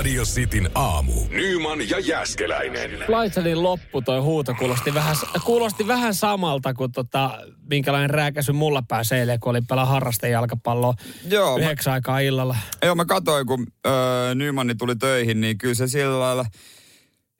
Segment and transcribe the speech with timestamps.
[0.00, 1.12] Radio Cityn aamu.
[1.30, 2.90] Nyman ja Jäskeläinen.
[3.08, 7.38] Laitselin loppu toi huuto kuulosti vähän, kuulosti vähän samalta kuin tota,
[7.70, 10.94] minkälainen rääkäsy mulla pääsi eilen, kun olin pelaa harrastejalkapalloa
[11.28, 12.56] Joo, mä, yhdeksän aikaa illalla.
[12.84, 16.44] joo, mä katsoin, kun öö, Nymanni tuli töihin, niin kyllä se sillä lailla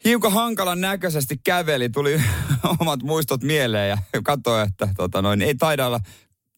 [0.05, 1.89] hiukan hankalan näköisesti käveli.
[1.89, 2.21] Tuli
[2.81, 6.01] omat muistot mieleen ja katsoin, että tota noin, ei taida olla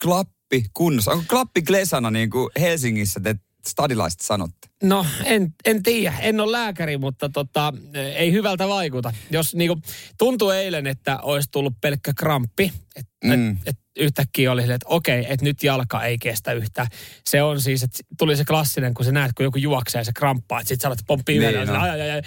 [0.02, 1.10] klappi kunnossa.
[1.10, 3.34] Onko klappi klesana niin kuin Helsingissä te
[3.68, 4.68] stadilaiset sanotte?
[4.82, 6.14] No, en, en tiedä.
[6.20, 7.72] En ole lääkäri, mutta tota,
[8.14, 9.12] ei hyvältä vaikuta.
[9.30, 9.78] Jos niinku,
[10.18, 13.50] tuntuu eilen, että olisi tullut pelkkä kramppi, että Mm.
[13.50, 16.86] et, et yhtäkkiä oli silleen, että okei, että nyt jalka ei kestä yhtään.
[17.26, 20.12] Se on siis, että tuli se klassinen, kun sä näet, kun joku juoksee ja se
[20.12, 21.68] kramppaa, että sit sä alat pomppii Niin on.
[21.76, 22.22] ai, ai, ai, ai.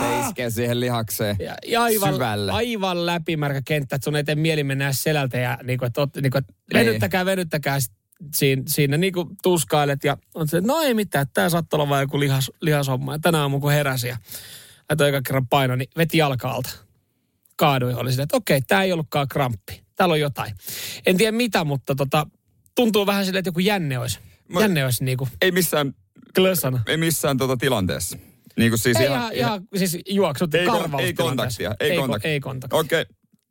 [0.00, 2.52] Se iskee siihen lihakseen Ja, ja aivan, syvälle.
[2.52, 6.30] aivan läpimärkä kenttä, että sun ei tee mieli mennä selältä ja niin kuin, että, niin
[6.32, 7.92] kuin, että venyttäkää, venyttäkää sit
[8.34, 12.02] siinä, siinä niin kuin tuskailet ja on se, no ei mitään, tämä saattaa olla vain
[12.02, 13.12] joku lihas, lihashomma.
[13.14, 14.16] Ja tänä aamulla kun heräsi ja
[14.90, 16.70] laitoin eka kerran paino, niin veti jalka alta.
[17.56, 19.82] Kaaduin oli silleen, että okei, tämä ei ollutkaan kramppi.
[19.96, 20.54] Täällä on jotain.
[21.06, 22.26] En tiedä mitä, mutta tota,
[22.74, 24.18] tuntuu vähän silleen, että joku jänne olisi.
[24.48, 25.94] Mä- Jänne olisi niin kuin Ei missään,
[26.34, 26.82] klösana.
[26.86, 28.18] ei missään tota tilanteessa.
[28.58, 31.74] Niin kuin siis Ei ihan, ihan, ihan, siis juoksut ei, kon- ei kontaktia.
[31.80, 32.30] Ei, ei, kontaktia.
[32.30, 32.78] ei kontaktia.
[32.78, 33.04] Okei.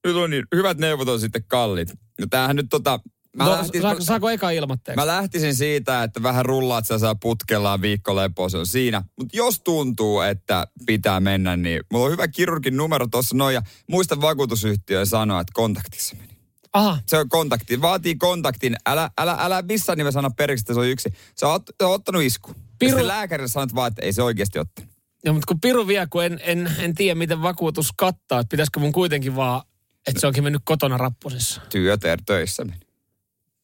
[0.06, 1.94] Nyt on niin, hyvät neuvot on sitten kallit.
[2.20, 3.00] No tämähän nyt tota...
[3.38, 5.00] Mä, no, lähtis, saako, saako eka ilmoitteeksi?
[5.00, 9.04] mä lähtisin siitä, että vähän rullaat sä saa putkellaan viikko lepoa, se on siinä.
[9.18, 13.62] Mutta jos tuntuu, että pitää mennä, niin mulla on hyvä kirurgin numero tuossa noin ja
[13.88, 16.38] muista vakuutusyhtiöön sanoa, että kontaktissa meni.
[16.74, 17.82] Aha, Se on kontakti.
[17.82, 18.76] Vaatii kontaktin.
[18.86, 21.10] Älä, älä, älä missään nimessä sano periksi, että se on yksi.
[21.36, 22.52] Se on, ot- se on ottanut isku.
[22.86, 24.92] Piru- lääkärille sanot vaan, että ei se oikeasti ottanut.
[25.26, 28.80] ja, mutta kun Piru vie, kun en, en, en tiedä, miten vakuutus kattaa, että pitäisikö
[28.80, 29.62] mun kuitenkin vaan,
[30.08, 31.62] että se onkin mennyt kotona rappusissa.
[31.70, 32.80] Työter töissä meni.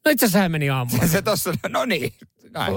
[0.05, 1.07] No itse asiassa hän meni aamulla.
[1.07, 2.13] Se tossa, no niin.
[2.53, 2.73] Näin.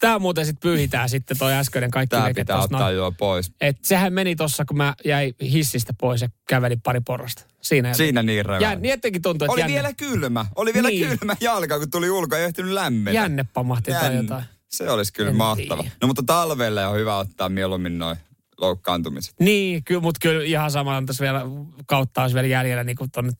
[0.00, 2.96] Tämä muuten sitten pyyhitään sitten toi äskeinen kaikki veke pitää tossa ottaa noin.
[2.96, 3.52] jo pois.
[3.60, 7.42] Et sehän meni tossa, kun mä jäin hissistä pois ja kävelin pari porrasta.
[7.60, 7.94] Siinä.
[7.94, 8.60] Siinä niin revää.
[8.60, 10.46] Jän, jotenkin tuntuu, että Oli jänne, vielä kylmä.
[10.56, 11.18] Oli vielä Niin.
[11.18, 12.38] kylmä jalka, kun tuli ulkoa.
[12.38, 13.14] Ei ehtinyt lämmetä.
[13.14, 14.16] jänne pamahti tai Jänne.
[14.22, 14.44] jotain.
[14.68, 15.82] Se olisi kyllä En mahtava.
[15.82, 15.96] tiedä.
[16.02, 18.16] No mutta talvelle on hyvä ottaa mieluummin noin
[18.62, 19.34] loukkaantumiset.
[19.40, 21.42] Niin, kyllä, mutta kyllä ihan sama on tässä vielä
[21.86, 23.32] kautta olisi vielä jäljellä niin kuin tuonne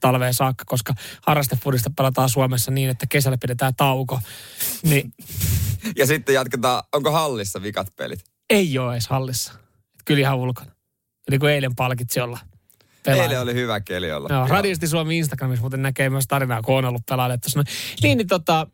[0.00, 0.94] talveen saakka, koska
[1.26, 4.20] harrastefudista pelataan Suomessa niin, että kesällä pidetään tauko.
[4.82, 5.12] Niin
[5.96, 8.20] Ja sitten jatketaan, onko hallissa vikat pelit?
[8.50, 9.52] ei ole edes hallissa.
[10.04, 10.70] Kyllä ihan ulkona.
[11.28, 12.38] Eli kun eilen palkitsi olla
[13.04, 13.22] pelaaja.
[13.22, 14.28] Eilen oli hyvä keli olla.
[14.30, 17.58] Joo, Radisti Suomi Instagramissa muuten näkee myös tarinaa, kun on ollut pelaajalle tuossa.
[17.58, 17.66] noin.
[18.02, 18.66] Niin, niin tota,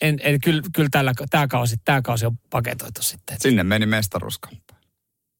[0.00, 3.36] en, en, kyllä, kyllä tällä, tämä kausi, tämä kausi on paketoitu sitten.
[3.40, 4.73] Sinne meni mestaruuskamppailu.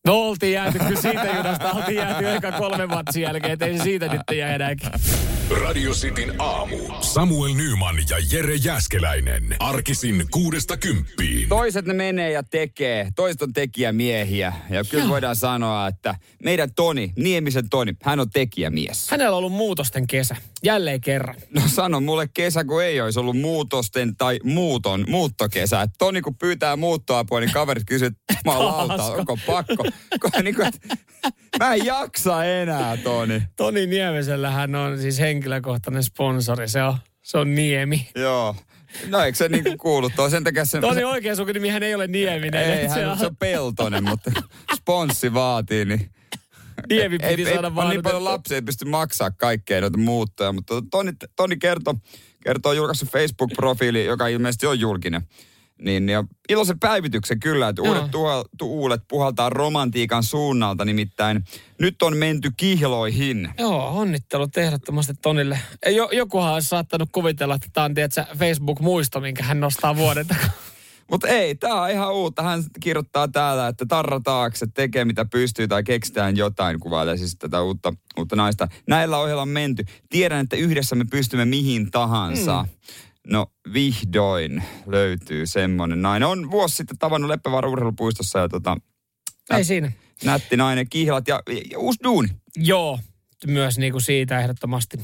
[0.07, 3.83] No oltiin jääty, kyllä siitä junasta oltiin jääty eka kolme matsin jälkeen, että ei se
[3.83, 4.91] siitä nyt jäädäkin.
[5.63, 6.77] Radio Cityn aamu.
[7.01, 9.57] Samuel Nyman ja Jere Jäskeläinen.
[9.59, 11.49] Arkisin kuudesta kymppiin.
[11.49, 14.53] Toiset ne menee ja tekee, toiset on tekijämiehiä.
[14.71, 15.11] Ja kyllä Joo.
[15.13, 19.11] voidaan sanoa, että meidän Toni, Niemisen Toni, hän on tekijämies.
[19.11, 20.37] Hänellä on ollut muutosten kesä.
[20.65, 21.35] Jälleen kerran.
[21.51, 25.83] No sano mulle kesä, kun ei olisi ollut muutosten tai muuton, muuttokesä.
[25.83, 29.85] Et Toni kun pyytää muuttoapua, niin kaverit kysyy, että mä oon lauta, onko pakko.
[30.43, 30.71] Niin kuin,
[31.59, 33.43] mä en jaksa enää, Toni.
[33.57, 36.69] Toni Niemisellähän on siis henkilökohtainen sponsori.
[36.69, 38.09] Se on, se on Niemi.
[38.15, 38.57] Joo.
[39.09, 40.11] No eikö se niinku kuulu?
[40.11, 40.81] Tuo sen takia se...
[40.81, 42.63] Toni oikea sukunimihän ei ole Nieminen.
[42.63, 44.31] ei, se hän, on, se on Peltonen, mutta
[44.77, 46.11] sponssi vaatii, niin...
[46.91, 47.91] Ei, piti ei, saada on vaan.
[47.91, 51.95] niin paljon lapsia, ei pysty maksaa kaikkea noita muuttoja, mutta Toni, Toni kertoo,
[52.45, 55.23] kertoo julkaissut Facebook-profiili, joka ilmeisesti on julkinen.
[55.83, 61.45] Niin, ja iloisen päivityksen kyllä, että uudet tuha, tuulet puhaltaa romantiikan suunnalta, nimittäin
[61.81, 63.49] nyt on menty kihloihin.
[63.59, 65.59] Joo, onnittelut ehdottomasti Tonille.
[65.87, 70.51] Jo, jokuhan olisi saattanut kuvitella, että tämä on tiedätkö, Facebook-muisto, minkä hän nostaa vuoden takaa.
[71.11, 72.43] Mutta ei, tämä on ihan uutta.
[72.43, 77.63] Hän kirjoittaa täällä, että tarra taakse, tekee mitä pystyy tai keksitään jotain, kuvailee siis tätä
[77.63, 78.69] uutta, uutta naista.
[78.89, 79.85] Näillä ohjelma on menty.
[80.11, 82.63] Tiedän, että yhdessä me pystymme mihin tahansa.
[82.63, 82.69] Mm.
[83.33, 86.29] No vihdoin löytyy semmoinen nainen.
[86.29, 88.77] On vuosi sitten tavannut Leppävaara urheilupuistossa ja tota,
[89.51, 89.93] Ei siinä.
[90.25, 92.29] nätti nainen, kihlat ja, ja uusi duuni.
[92.57, 92.99] Joo,
[93.47, 94.99] myös niin kuin siitä ehdottomasti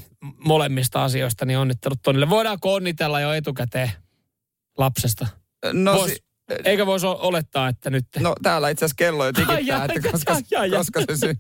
[0.44, 2.30] molemmista asioista, niin onnittelut Tonille.
[2.30, 3.90] Voidaanko onnitella jo etukäteen
[4.78, 5.26] lapsesta?
[5.72, 6.22] No, Vois, si-
[6.64, 8.06] eikä voisi olettaa, että nyt...
[8.20, 10.78] no täällä itse asiassa kello jo tikittää, Ai, että koska, ai, ai, ai.
[10.78, 11.36] koska se sy-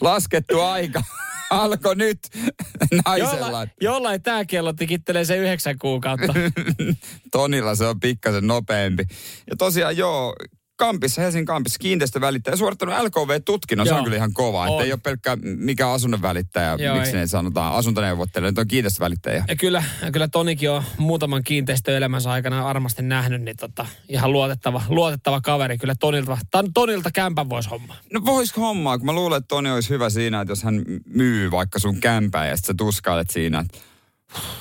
[0.00, 1.02] laskettu aika
[1.50, 2.18] alkoi nyt
[3.06, 3.38] naisella.
[3.38, 6.34] Jollain, jollain tämä kello tikittelee se yhdeksän kuukautta.
[7.32, 9.04] Tonilla se on pikkasen nopeampi.
[9.50, 10.34] Ja tosiaan joo,
[10.78, 13.86] Kampissa, Helsingin Kampissa kiinteistövälittäjä, suorittanut LKV-tutkinnon.
[13.86, 14.66] Se on kyllä ihan kova.
[14.66, 17.16] Että ei ole pelkkä mikä asunnon välittäjä, Joo, miksi ei.
[17.16, 19.44] ne sanotaan, asuntoneuvottelija, nyt on kiinteistövälittäjä.
[19.48, 24.82] Ja kyllä, ja kyllä Tonikin on muutaman kiinteistöelämänsä aikana varmasti nähnyt, niin tota, ihan luotettava,
[24.88, 25.78] luotettava kaveri.
[25.78, 27.96] Kyllä Tonilta, tan- Tonilta kämpän voisi homma.
[28.12, 31.50] No voisiko hommaa, kun mä luulen, että Toni olisi hyvä siinä, että jos hän myy
[31.50, 33.78] vaikka sun kämpää ja sitten sä tuskailet siinä, että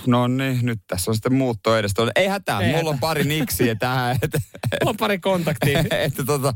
[0.06, 2.04] no niin, nyt tässä on sitten muutto edestä.
[2.16, 2.90] Ei hätää, Ei mulla hätää.
[2.90, 4.40] on pari niksiä tähän, että,
[4.81, 5.80] Mulla on pari kontaktia.
[5.92, 6.54] että tota,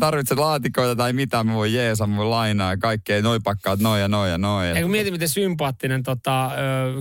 [0.00, 4.00] tarvitset laatikoita tai mitä, mä voin jeesa, mä voin lainaa ja kaikkea, noi pakkaat noin
[4.00, 4.68] ja noin ja noin.
[4.68, 6.50] Ja kun mietin, miten sympaattinen tota,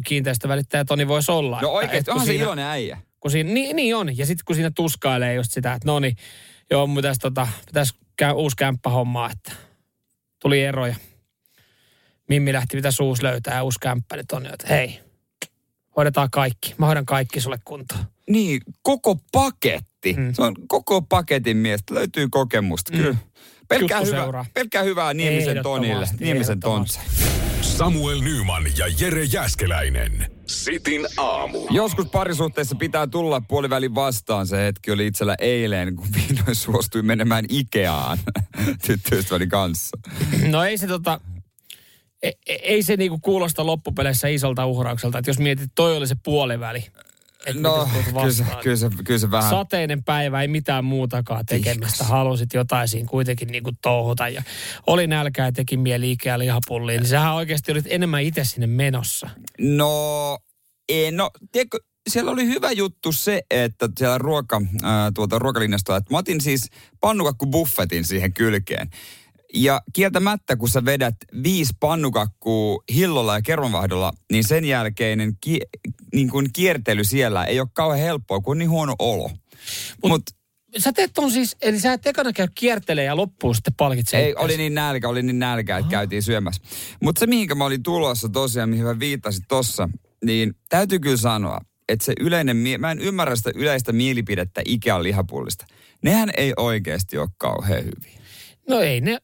[0.05, 1.61] kiinteistövälittäjä Toni voisi olla.
[1.61, 2.97] No oikeesti, onhan se siinä- iloinen äijä.
[3.19, 4.17] kun siinä, niin, niin on.
[4.17, 6.15] Ja sitten kun siinä tuskailee just sitä, että no niin,
[6.71, 9.51] joo, mun pitäisi, tota, pitäisi käy, uusi kämppä hommaa, että
[10.41, 10.95] tuli eroja.
[12.29, 14.99] Mimmi lähti, mitä suus löytää ja uusi kämppä, niin Toni, että hei,
[15.97, 16.75] hoidetaan kaikki.
[16.77, 18.05] Mä hoidan kaikki sulle kuntoon.
[18.29, 20.13] Niin, koko paketti.
[20.17, 20.33] Mm.
[20.33, 21.93] Se on koko paketin miestä.
[21.95, 23.15] Löytyy kokemusta, kyllä.
[23.67, 24.45] Pelkkää, Juttu hyvä, seuraa.
[24.53, 26.07] pelkkää hyvää Niemisen Tonille.
[26.19, 26.59] Niemisen.
[26.59, 26.99] Tontse.
[27.61, 30.31] Samuel Nyman ja Jere Jäskeläinen.
[30.45, 31.67] Sitin aamu.
[31.69, 34.47] Joskus parisuhteessa pitää tulla puolivälin vastaan.
[34.47, 38.17] Se hetki oli itsellä eilen, kun vihdoin suostui menemään Ikeaan
[38.87, 39.97] tyttöystäväni kanssa.
[40.47, 41.19] No ei se tota,
[42.23, 46.15] ei, ei se niinku kuulosta loppupeleissä isolta uhraukselta, että jos mietit, että toi oli se
[46.23, 46.83] puoliväli.
[47.53, 49.49] No, kyllä se, kyllä, se, kyllä se vähän...
[49.49, 52.03] Sateinen päivä, ei mitään muutakaan tekemistä.
[52.03, 54.27] Halusit jotain siinä kuitenkin niin kuin touhuta.
[54.27, 54.43] Ja
[54.87, 56.99] oli nälkää ja teki mieli Ikea lihapulliin.
[56.99, 59.29] Niin sähän oikeasti olit enemmän itse sinne menossa.
[59.59, 60.37] No,
[60.89, 61.77] ei, no, tiedätkö,
[62.09, 66.69] siellä oli hyvä juttu se, että siellä ruoka, ää, tuolta ruokalinjasta, että mä otin siis
[66.99, 68.89] pannukakku buffetin siihen kylkeen.
[69.53, 75.59] Ja kieltämättä, kun sä vedät viisi pannukakkuu hillolla ja kermanvahdolla, niin sen jälkeinen ki,
[76.13, 79.29] niin kuin kiertely siellä ei ole kauhean helppoa, kun on niin huono olo.
[80.03, 80.23] Mutta Mut,
[80.77, 84.17] Sä teet ton siis, eli sä et ekana käy kiertelee ja loppuun sitten palkitse.
[84.17, 84.45] ei, itseäsi.
[84.45, 86.61] oli niin nälkä, oli niin nälkä, että käytiin syömässä.
[87.01, 89.89] Mutta se, mihinkä mä olin tulossa tosiaan, mihin mä viittasin tossa,
[90.25, 91.59] niin täytyy kyllä sanoa,
[91.89, 95.65] että se yleinen, mä en ymmärrä sitä yleistä mielipidettä Ikean lihapullista.
[96.03, 98.20] Nehän ei oikeasti ole kauhean hyviä.
[98.71, 99.17] No ei ne,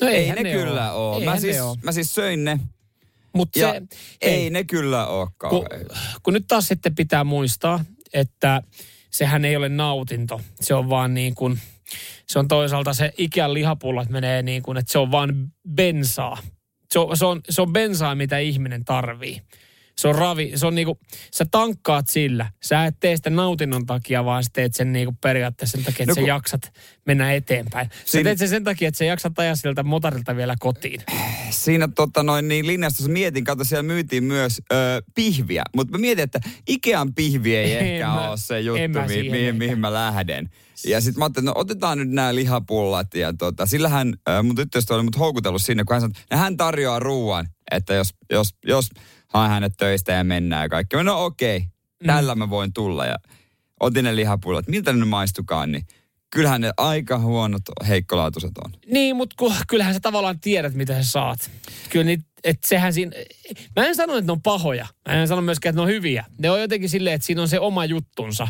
[0.00, 1.24] no Ei ne, ne kyllä ole.
[1.24, 2.60] Mä Eihän siis, ne mä siis söin ne
[3.32, 3.82] Mut ja se,
[4.20, 5.66] ei, ne kyllä ole kun,
[6.22, 8.62] kun nyt taas sitten pitää muistaa, että
[9.10, 10.40] sehän ei ole nautinto.
[10.60, 11.58] Se on vaan niin kuin,
[12.26, 16.38] se on toisaalta se Ikean lihapullat menee niin kuin, että se on vaan bensaa.
[16.90, 19.42] Se on, se on, se on bensaa, mitä ihminen tarvii.
[19.98, 20.98] Se on ravi, se on niinku,
[21.34, 22.50] sä tankkaat sillä.
[22.62, 26.10] Sä et tee sitä nautinnon takia, vaan sä teet sen niinku periaatteessa sen takia, että
[26.10, 26.72] No no, sä kun- jaksat
[27.06, 27.88] mennä eteenpäin.
[27.92, 31.00] Sä Siinä- teet sen sen takia, että sä jaksat ajaa sieltä motorilta vielä kotiin.
[31.50, 34.74] Siinä tota noin, niin linjastossa mietin, kato siellä myytiin myös ö,
[35.14, 35.62] pihviä.
[35.76, 39.34] Mutta mä mietin, että Ikean pihvi ei En ehkä mä- ole se juttu, mä mihin,
[39.34, 39.52] ehkä.
[39.52, 40.50] mihin mä lähden.
[40.86, 43.14] Ja sitten mä ajattelin, no otetaan nyt nämä lihapullat.
[43.14, 46.56] Ja tota, sillähän ö, mun tyttöystävä oli mut houkutellut sinne, kun hän sanoi, että hän
[46.56, 48.88] tarjoaa ruoan, että jos, jos, jos
[49.32, 50.96] haen hänet töistä ja mennään ja kaikki.
[50.96, 51.68] Mä, No okei, okay,
[52.06, 53.06] tällä mä voin tulla.
[53.06, 53.16] Ja
[53.80, 54.68] otin ne lihapullat.
[54.68, 55.86] Miltä ne maistukaan, niin
[56.30, 58.72] kyllähän ne aika huonot, heikkolaatuiset on.
[58.86, 61.50] Niin, mutta ku, kyllähän sä tavallaan tiedät, mitä sä saat.
[61.88, 63.12] Kyllä niitä, että sehän siinä,
[63.76, 64.86] mä en sano, että ne on pahoja.
[65.08, 66.24] Mä en sano myöskään, että ne on hyviä.
[66.38, 68.48] Ne on jotenkin silleen, että siinä on se oma juttunsa.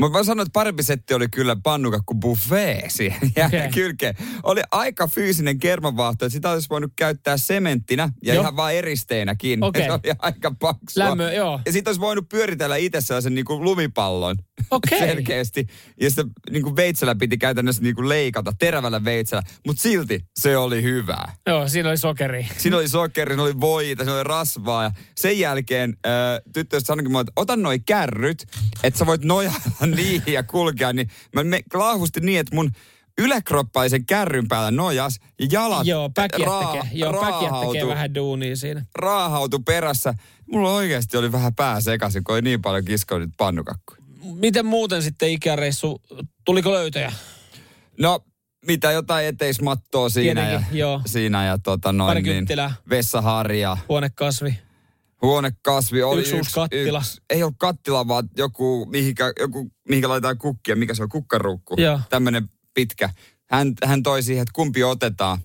[0.00, 3.68] Mutta mä sanoin, että parempi setti oli kyllä pannukakku buffet siihen okay.
[3.74, 4.14] kylkeen.
[4.42, 8.42] Oli aika fyysinen kermavaahto, että sitä olisi voinut käyttää sementtinä ja Joo.
[8.42, 9.64] ihan vaan eristeenäkin.
[9.64, 9.84] Okei.
[9.84, 11.04] Se oli aika paksua.
[11.04, 11.60] Lämmö, joo.
[11.66, 14.36] Ja sitten olisi voinut pyöritellä itse sellaisen niin kuin lumipallon
[14.70, 14.98] Okei.
[14.98, 15.66] selkeästi.
[16.00, 19.42] Ja sitten niin kuin veitsellä piti käytännössä niin kuin leikata, terävällä veitsellä.
[19.66, 21.34] Mutta silti se oli hyvää.
[21.46, 22.48] Joo, siinä oli sokeri.
[22.58, 24.82] Siinä oli sokeri, siinä oli voita, siinä oli rasvaa.
[24.82, 26.12] Ja sen jälkeen äh,
[26.52, 28.46] tyttöystä sanoikin mulle, että ota noi kärryt,
[28.82, 30.92] että sä voit nojailla niihin ja kulkea.
[30.92, 32.70] Niin mä me laahustin niin, että mun
[33.18, 38.56] yläkroppaisen kärryn päällä nojas ja jalat Joo, päkiät tekee, joo, päkiät tekee raahautu, vähän duunia
[38.56, 38.84] siinä.
[38.94, 40.14] raahautu perässä.
[40.50, 44.00] Mulla oikeasti oli vähän pää sekaisin, kun oli niin paljon kiskoa pannukakkuja.
[44.34, 46.02] Miten muuten sitten ikäreissu,
[46.44, 47.12] tuliko löytöjä?
[47.98, 48.20] No,
[48.66, 51.00] mitä jotain eteismattoa siinä ja, Tietenkin, joo.
[51.06, 52.46] siinä ja tota noin Pari niin,
[52.90, 53.76] vessaharja.
[53.88, 54.58] Huonekasvi.
[55.22, 56.98] Huonekasvi oli Yksi uusi kattila.
[56.98, 60.76] Yksi, ei ollut kattila, vaan joku, mihinkä, joku, mihinkä laitetaan kukkia.
[60.76, 61.08] Mikä se on?
[61.08, 61.74] Kukkarukku.
[61.78, 62.00] Joo.
[62.10, 63.10] Tämmöinen pitkä.
[63.50, 65.38] Hän, hän toi siihen, että kumpi otetaan.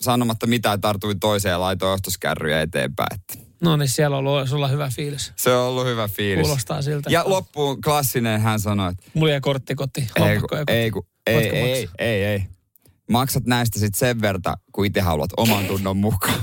[0.00, 3.20] Sanomatta mitään, tartui toiseen ja laitoi ostoskärryjä eteenpäin.
[3.60, 5.32] No niin, siellä on ollut sulla hyvä fiilis.
[5.36, 6.46] se on ollut hyvä fiilis.
[6.46, 7.10] Kuulostaa siltä.
[7.10, 10.08] Ja loppuun klassinen hän sanoi, että Mulla jäi kortti kotiin.
[10.16, 10.64] ei, kotiin.
[10.68, 11.94] ei, kun, ei, ei, maksaa?
[11.98, 12.44] ei, ei.
[13.10, 16.40] maksat näistä sitten sen verta, kun itse haluat oman tunnon mukaan.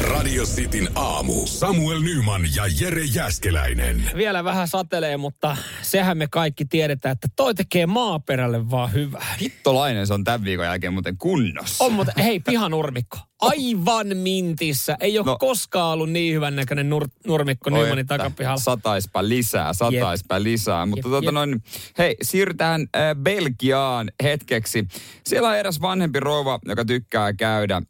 [0.00, 1.46] Radio Cityn aamu.
[1.46, 4.10] Samuel Nyman ja Jere Jäskeläinen.
[4.16, 9.36] Vielä vähän satelee, mutta sehän me kaikki tiedetään, että toi tekee maaperälle vaan hyvää.
[9.40, 11.84] Hittolainen se on tämän viikon jälkeen muuten kunnossa.
[11.84, 13.18] On mutta hei, pihanurmikko.
[13.40, 14.96] Aivan mintissä.
[15.00, 18.60] Ei ole no, koskaan ollut niin hyvän näköinen nur, nurmikko Oi, Nymanin takapihalla.
[18.60, 20.86] Sataispa lisää, sataispa lisää.
[20.86, 21.34] Mutta Jep, tota jep.
[21.34, 21.62] noin,
[21.98, 24.86] hei, siirrytään äh, Belgiaan hetkeksi.
[25.26, 27.82] Siellä on eräs vanhempi rouva, joka tykkää käydä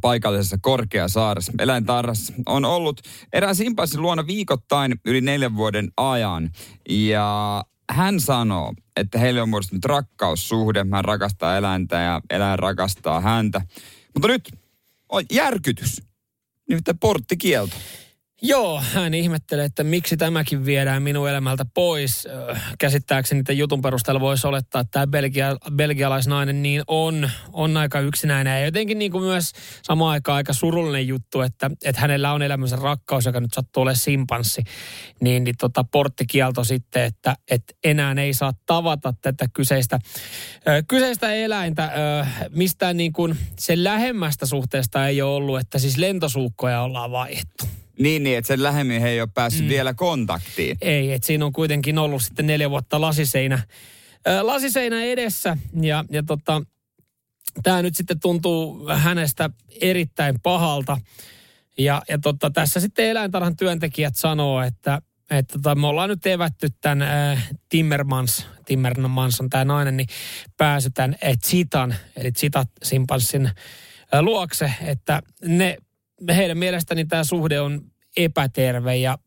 [0.00, 3.00] paikallisessa Korkeasaaressa, eläintarhassa, on ollut
[3.32, 6.50] erään simpanssin luona viikoittain yli neljän vuoden ajan.
[6.88, 10.86] Ja hän sanoo, että heille on muodostunut rakkaussuhde.
[10.92, 13.60] Hän rakastaa eläintä ja eläin rakastaa häntä.
[14.14, 14.52] Mutta nyt
[15.08, 16.02] on järkytys.
[16.68, 17.76] Nimittäin porttikielto.
[18.42, 22.28] Joo, hän ihmettelee, että miksi tämäkin viedään minun elämältä pois.
[22.78, 28.60] Käsittääkseni tämän jutun perusteella voisi olettaa, että tämä belgia, belgialaisnainen niin on, on aika yksinäinen.
[28.60, 29.52] Ja jotenkin niin kuin myös
[29.82, 33.96] samaan aikaan aika surullinen juttu, että, että hänellä on elämänsä rakkaus, joka nyt sattuu olemaan
[33.96, 34.64] simpanssi.
[35.20, 39.98] Niin, niin tota, porttikielto sitten, että, että enää ei saa tavata tätä kyseistä,
[40.88, 41.92] kyseistä eläintä.
[42.50, 47.64] Mistään niin kuin sen lähemmästä suhteesta ei ole ollut, että siis lentosuukkoja ollaan vaihdettu.
[47.98, 49.68] Niin, niin, että sen lähemmin he ei ole päässyt mm.
[49.68, 50.76] vielä kontaktiin.
[50.80, 53.62] Ei, että siinä on kuitenkin ollut sitten neljä vuotta lasiseinä,
[54.26, 55.56] ää, lasiseinä edessä.
[55.80, 56.62] Ja, ja tota,
[57.62, 59.50] tämä nyt sitten tuntuu hänestä
[59.80, 60.98] erittäin pahalta.
[61.78, 66.68] Ja, ja tota, tässä sitten eläintarhan työntekijät sanoo, että, että tota, me ollaan nyt evätty
[66.80, 70.08] tämän äh, Timmermans, Timmermans on tämä nainen, niin
[70.56, 75.76] pääsy tämän äh, Chitan, eli Chitat simpanssin äh, luokse, että ne,
[76.36, 77.80] heidän mielestäni tämä suhde on
[78.16, 79.18] epäterve ja,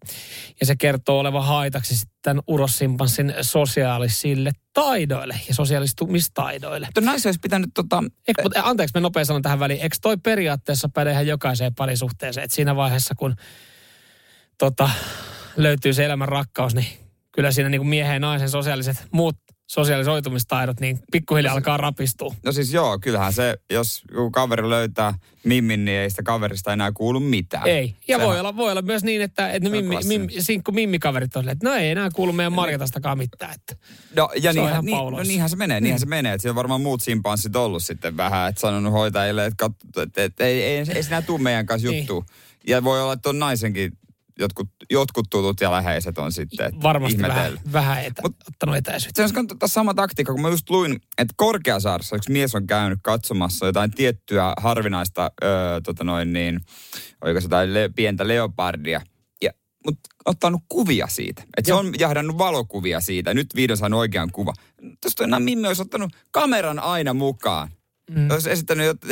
[0.60, 6.86] ja se kertoo olevan haitaksi sitten tämän urossimpanssin sosiaalisille taidoille ja sosiaalistumistaidoille.
[6.86, 8.04] Mutta naisen olisi pitänyt tota...
[8.28, 9.82] Eikö, mutta anteeksi, mä nopein sanon tähän väliin.
[9.82, 12.44] Eikö toi periaatteessa päde ihan jokaiseen parisuhteeseen?
[12.44, 13.36] Että siinä vaiheessa, kun
[14.58, 14.90] tota,
[15.58, 16.88] löytyy se elämän rakkaus, niin
[17.32, 19.38] kyllä siinä niin kuin miehen ja naisen sosiaaliset muut
[19.72, 22.36] sosiaalisoitumistaidot, niin pikkuhiljaa alkaa rapistua.
[22.46, 25.14] No siis joo, kyllähän se, jos joku kaveri löytää
[25.44, 27.68] mimmin, niin ei sitä kaverista enää kuulu mitään.
[27.68, 27.96] Ei.
[28.08, 31.50] Ja Sehän- voi olla, voi olla myös niin, että, että mimmi, mimmi, sinkku mimmikaverit on
[31.50, 33.54] että no ei enää kuulu meidän Marjatastakaan mitään.
[33.56, 33.76] Että.
[34.16, 36.34] No, ja Se niinhän, niin, no niinhän se menee, niinhän se menee.
[36.34, 40.24] Että siellä on varmaan muut simpanssit ollut sitten vähän, että sanonut hoitajille, että, katso, että,
[40.24, 41.98] että ei, ei, ei sinä tuu meidän kanssa Niin.
[41.98, 42.26] juttuun.
[42.68, 43.92] Ja voi olla, että on naisenkin
[44.44, 47.74] jotkut, jotkut tutut ja läheiset on sitten että Varmasti vähän, ihmetellyt.
[47.74, 49.28] vähän etä, Mut- ottanut etäisyyttä.
[49.28, 53.00] Se on tässä sama taktiikka, kun mä just luin, että Korkeasaaressa yksi mies on käynyt
[53.04, 56.60] katsomassa jotain tiettyä harvinaista, öö, tota noin niin,
[57.22, 59.02] oliko se jotain le- pientä leopardia.
[59.86, 61.44] Mutta ottanut kuvia siitä.
[61.58, 63.34] Että se on jahdannut valokuvia siitä.
[63.34, 64.54] Nyt vihdoin saanut oikean kuva.
[65.02, 67.70] Tuosta enää Mimmi olisi ottanut kameran aina mukaan.
[68.12, 68.32] Mm.
[68.32, 69.08] Olisi esittänyt, että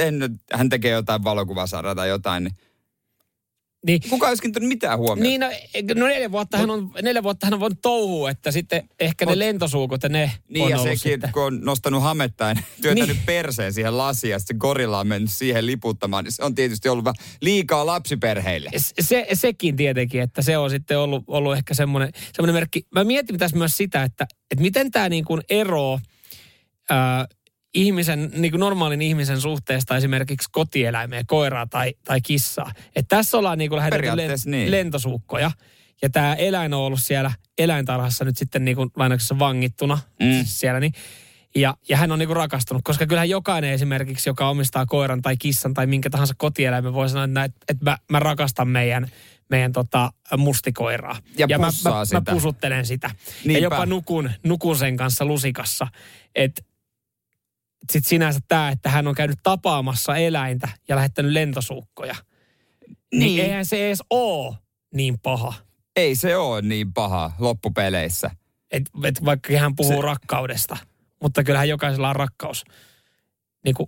[0.53, 2.55] hän tekee jotain valokuvasarjaa tai jotain, niin
[3.85, 5.21] Niin, kuka olisi kiinnittänyt mitään huomiota?
[5.29, 5.49] Niin, no,
[5.95, 9.31] no neljä, vuotta hän on, neljä vuotta hän on voinut touhua, että sitten ehkä ne
[9.31, 11.31] Mut- lentosuukot ja ne Niin on ja sekin, sitten.
[11.31, 13.25] kun on nostanut hamettain, työntänyt Niin.
[13.25, 17.05] perseen siihen lasiin ja sitten gorilla on mennyt siihen liputtamaan, niin se on tietysti ollut
[17.05, 18.69] vähän liikaa lapsiperheille.
[18.99, 22.81] Se, sekin tietenkin, että se on sitten ollut, ollut ehkä semmoinen, semmoinen merkki.
[22.95, 25.99] Mä mietin tässä myös sitä, että, että miten tämä niin kuin ero
[26.89, 27.27] ää,
[27.73, 32.71] ihmisen, niin kuin normaalin ihmisen suhteesta esimerkiksi kotieläimeen, koiraa tai, tai kissaa.
[32.95, 34.71] Että tässä ollaan niin kuin lähetetty Periaatteessa niin.
[34.71, 35.51] lentosuukkoja.
[36.01, 40.25] Ja tämä eläin on ollut siellä eläintarhassa nyt sitten niin kuin lainaksessa vangittuna Mm.
[40.25, 40.41] mm.
[40.43, 40.79] siellä.
[40.79, 40.93] Niin,
[41.55, 45.73] ja, ja hän on niinku rakastunut, koska kyllähän jokainen esimerkiksi, joka omistaa koiran tai kissan
[45.73, 49.07] tai minkä tahansa kotieläimen, voi sanoa, että, että mä, mä rakastan meidän,
[49.49, 51.17] meidän tota, mustikoiraa.
[51.37, 52.21] Ja mä, pussaa mä, sitä.
[52.25, 53.11] mä pusuttelen sitä.
[53.45, 53.51] Niinpä.
[53.51, 55.87] Ja jopa nukun, nukun sen kanssa lusikassa.
[56.35, 56.61] Että
[57.91, 62.15] sitten sinänsä tämä, että hän on käynyt tapaamassa eläintä ja lähettänyt lentosuukkoja.
[62.87, 64.55] Niin, niin eihän se edes ole
[64.93, 65.53] niin paha.
[65.95, 68.31] Ei se ole niin paha loppupeleissä.
[68.71, 70.01] Et, et vaikka hän puhuu Se- se...
[70.01, 70.77] rakkaudesta.
[71.21, 72.63] Mutta kyllähän jokaisella on rakkaus
[73.65, 73.87] niin kuin,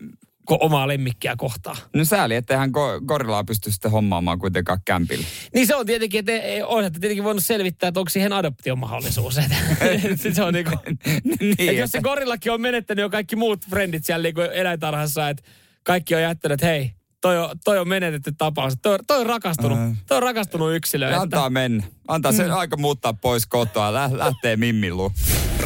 [0.51, 1.77] ko- omaa lemmikkiä kohtaan.
[1.93, 5.25] No sääli, ettei hän ko- gorillaa pysty sitten hommaamaan kuitenkaan kämpillä.
[5.53, 9.36] Niin se on tietenkin, että ei- olisitte tietenkin voinut selvittää, että onko siihen adoptiomahdollisuus.
[10.33, 10.79] Se on niin kuin,
[11.41, 15.43] niin, et jos se gorillakin on menettänyt jo kaikki muut frendit siellä niin eläintarhassa, että
[15.83, 18.74] kaikki on jättänyt, että hei, toi on, toi on menetetty tapaus.
[18.81, 19.91] Toi, toi on rakastunut, Äh.
[20.07, 21.07] toi on rakastunut yksilö.
[21.07, 21.83] Että, Antaa mennä.
[22.07, 23.93] Antaa se aika muuttaa pois kotoa.
[23.93, 25.12] Lä- lähtee Mimmilu.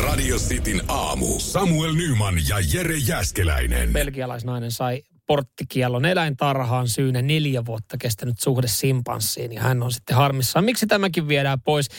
[0.04, 1.40] Radio Cityn aamu.
[1.40, 3.94] Samuel Nyman ja Jere Jäskeläinen.
[3.94, 10.66] belgialaisnainen sai porttikiellon eläintarhaan syynä neljä vuotta kestänyt suhde simpanssiin ja hän on sitten harmissaan.
[10.66, 11.90] Miksi tämäkin viedään pois?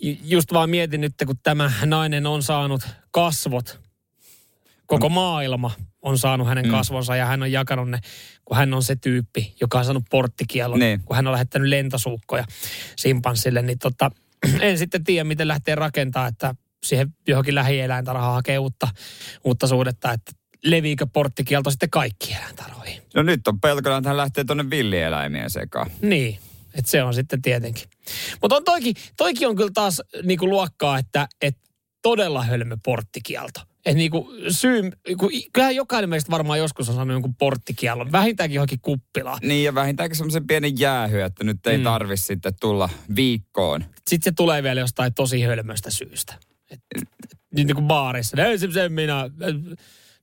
[0.00, 3.80] Ju- Just vaan mietin nyt, kun tämä nainen on saanut kasvot
[4.86, 5.70] Koko maailma
[6.02, 6.70] on saanut hänen Mm.
[6.70, 7.98] kasvonsa ja hän on jakanut ne,
[8.44, 11.00] kun hän on se tyyppi, joka on saanut porttikielon, Niin.
[11.04, 12.44] kun hän on lähettänyt lentosuukkoja
[12.96, 14.10] simpanssille, niin tota,
[14.60, 16.54] en sitten tiedä, miten lähtee rakentaa, että
[16.86, 18.88] siihen johonkin lähieläintarhaan hakee uutta,
[19.44, 20.32] uutta suhdetta, että
[20.64, 23.02] leviikö porttikielto sitten kaikki eläintarhoihin.
[23.14, 25.90] No nyt on pelkona, että hän lähtee tuonne villieläimien sekaan.
[26.02, 26.38] Niin,
[26.74, 27.84] että se on sitten tietenkin.
[28.42, 31.56] Mutta on toikin, toikin on kyllä taas niinku luokkaa, että et
[32.02, 33.60] todella hölmö porttikielto.
[33.86, 34.82] Et niinku syy,
[35.18, 39.38] kun, kyllähän jokainen meistä varmaan joskus on saanut jonkun porttikielon, vähintäänkin johonkin kuppilaan.
[39.42, 41.84] Niin ja vähintäänkin semmoisen pienen jäähy, että nyt ei mm.
[41.84, 43.84] tarvi sitten tulla viikkoon.
[44.08, 46.34] Sitten se tulee vielä jostain tosi hölmöstä syystä.
[46.70, 47.08] Et, et,
[47.54, 48.42] niin kuin baarissa.
[48.42, 49.30] Ei se, minä.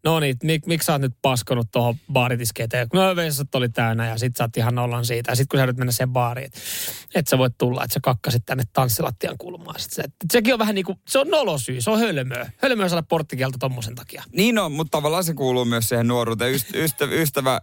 [0.03, 2.69] No niin, mik, miksi sä oot nyt paskonut tuohon baaritiskeen?
[2.93, 5.31] No vessat oli täynnä ja sit sä oot ihan nollan siitä.
[5.31, 6.59] Ja sit kun sä nyt mennä sen baariin, että
[7.15, 9.79] et sä voit tulla, että sä kakkasit tänne tanssilattian kulmaan.
[9.79, 12.51] Sit se, et, sekin on vähän niin kuin, se on nolosyy, se on hölmöä.
[12.57, 14.23] Hölmöä saada porttikielto tommosen takia.
[14.31, 16.53] Niin on, mutta tavallaan se kuuluu myös siihen nuoruuteen.
[16.53, 17.61] Yst, ystävä, ystävä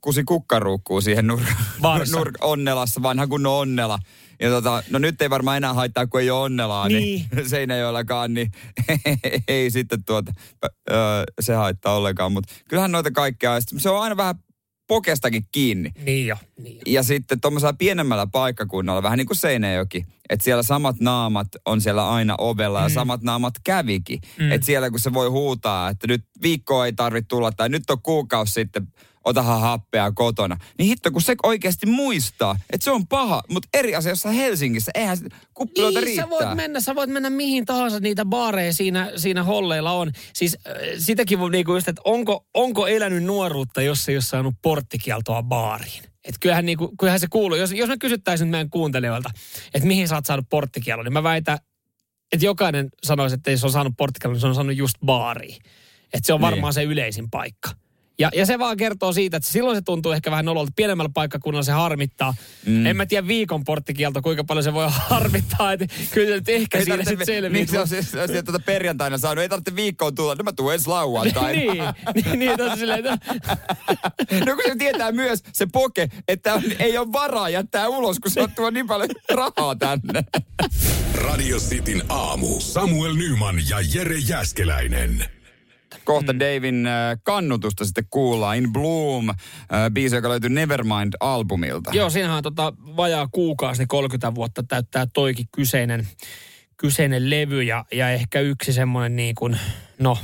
[0.00, 1.40] kusi kukkaruukkuu siihen nur,
[2.12, 3.98] nur, onnelassa, vanha kunnon onnela.
[4.42, 8.34] Ja tota, no nyt ei varmaan enää haittaa, kun ei ole onnelaa, niin, niin Seinäjoellakaan,
[8.34, 8.50] niin
[9.48, 10.32] ei sitten tuota,
[10.90, 10.94] ö,
[11.40, 12.32] se haittaa ollenkaan.
[12.32, 14.34] Mutta kyllähän noita kaikkea, se on aina vähän
[14.88, 15.90] pokestakin kiinni.
[16.04, 16.82] Niin jo, niin jo.
[16.86, 22.10] Ja sitten tuommoisella pienemmällä paikkakunnalla, vähän niin kuin Seinäjoki, että siellä samat naamat on siellä
[22.10, 22.94] aina ovella ja Mm.
[22.94, 24.20] samat naamat kävikin.
[24.38, 24.52] Mm.
[24.52, 28.02] Että siellä kun se voi huutaa, että nyt viikkoa ei tarvitse tulla tai nyt on
[28.02, 28.86] kuukausi sitten,
[29.24, 30.56] otahan happea kotona.
[30.78, 35.18] Niin hitto, kun se oikeasti muistaa, että se on paha, mutta eri asiassa Helsingissä, eihän
[35.54, 36.30] kuppiloita Niin, sä riittää.
[36.30, 40.12] voit, mennä, sä voit mennä mihin tahansa niitä baareja siinä, siinä holleilla on.
[40.32, 44.54] Siis äh, sitäkin voi niinku just, että onko, onko elänyt nuoruutta, jos ei ole saanut
[44.62, 46.02] porttikieltoa baariin.
[46.24, 47.56] Et kyllähän, niinku, kyllähän se kuuluu.
[47.58, 49.30] Jos, jos me kysyttäisiin nyt meidän kuuntelijoilta,
[49.74, 51.58] että mihin sä oot saanut porttikielon, niin mä väitän,
[52.32, 55.56] että jokainen sanoisi, että jos se on saanut porttikielon, niin se on saanut just baariin.
[56.14, 56.50] Että se on Niin.
[56.50, 57.70] varmaan se yleisin paikka.
[58.22, 60.72] Ja, ja se vaan kertoo siitä, että silloin se tuntuu ehkä vähän nololta.
[60.76, 62.34] Pienemmällä paikkakunnalla se harmittaa.
[62.66, 62.86] Mm.
[62.86, 65.72] En mä tiedä viikon porttikielto, kuinka paljon se voi harmittaa.
[65.72, 67.52] Että kyllä se nyt ehkä Ei siinä sitten selviää.
[67.52, 70.72] Niin se on siis, se tuota perjantaina saanut, ei tarvitse viikkoon tulla, no mä tuun
[70.72, 71.52] ensi lauantaina.
[71.52, 73.04] niin, niin, niin, että silleen,
[74.46, 78.30] No kun se tietää myös se poke, että on, ei ole varaa jättää ulos, kun
[78.30, 80.24] se on tuo niin paljon rahaa tänne.
[81.14, 82.60] Radio Cityn aamu.
[82.60, 85.41] Samuel Nyman ja Jere Jäskeläinen.
[86.04, 88.56] Kohta Davin äh, kannutusta sitten kuullaan.
[88.56, 89.36] In Bloom, äh,
[89.92, 91.90] biisi, joka löytyy Nevermind-albumilta.
[91.92, 96.08] Joo, siinähän on tota vajaa kuukausi, niin 30 vuotta täyttää toikin kyseinen,
[96.76, 99.58] kyseinen levy ja, ja ehkä yksi semmoinen niin kuin,
[99.98, 100.18] no,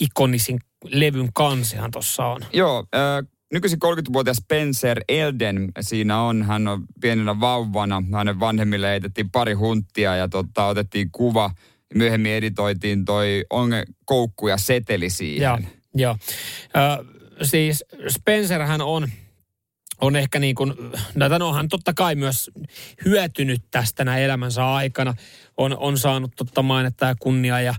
[0.00, 2.40] ikonisin levyn kansihan tuossa on.
[2.52, 6.42] Joo, äh, nykyisin 30-vuotias Spencer Elden siinä on.
[6.42, 8.02] Hän on pienenä vauvana.
[8.14, 11.50] Hänen vanhemmille heitettiin pari hunttia ja tota, otettiin kuva.
[11.94, 15.42] Myöhemmin editoitiin toi onge, koukku ja seteli siihen.
[15.42, 15.58] Joo,
[15.94, 16.16] joo.
[16.76, 17.04] Ö,
[17.42, 19.08] siis Spencerhän on,
[20.00, 20.74] on ehkä niin kuin,
[21.38, 22.50] no hän totta kai myös
[23.04, 25.14] hyötynyt tästä näin elämänsä aikana.
[25.56, 27.74] On, on saanut totta mainetta ja kunnia ja,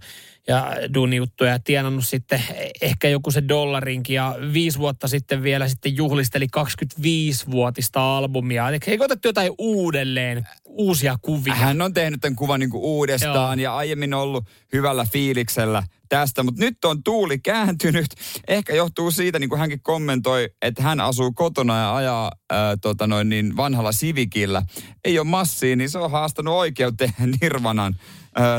[0.48, 2.44] ja duunijuttuja ja tienannut sitten
[2.82, 4.14] ehkä joku se dollarinkin.
[4.14, 8.70] Ja viisi vuotta sitten vielä sitten juhlisteli 25-vuotista albumia.
[8.70, 11.56] Eli eikö otettu jotain uudelleen, uusia kuvia?
[11.56, 13.72] Hän on tehnyt tämän kuvan niinku uudestaan Joo.
[13.72, 18.08] ja aiemmin ollut hyvällä fiiliksellä tästä, mutta nyt on tuuli kääntynyt.
[18.48, 23.08] Ehkä johtuu siitä, niin kuin hänkin kommentoi, että hän asuu kotona ja ajaa ää, tota
[23.08, 24.62] noin, niin vanhalla Civikillä.
[25.06, 27.96] Ei ole massia, niin se on haastanut oikeuteen Nirvanan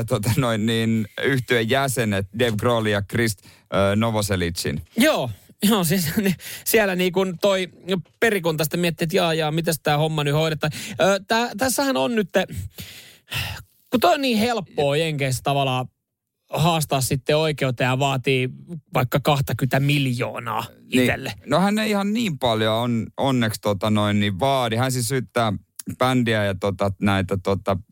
[0.08, 3.36] tota noin, niin, yhtyeen jäsenet Dave Grohl ja Chris
[3.70, 4.82] ää, Novoselicin.
[4.96, 5.30] Joo,
[5.68, 7.68] Joo, siis ni- siellä niin kuin toi
[8.20, 10.72] perikunta sitten miettii, että jaa, jaa, miten tämä homma nyt hoidetaan.
[11.26, 12.28] Tää, tässähän on nyt,
[13.90, 15.86] kun toi on niin helppoa Jenkeissä tavallaan
[16.50, 18.48] haastaa sitten oikeuteen ja vaatii
[18.94, 21.32] vaikka 20 miljoonaa itselle.
[21.36, 24.76] Niin, no hän ei ihan niin paljon on, onneksi tota noin, niin vaadi.
[24.76, 25.52] Hän siis syyttää
[25.98, 27.91] bändiä ja tota, näitä tota, äh,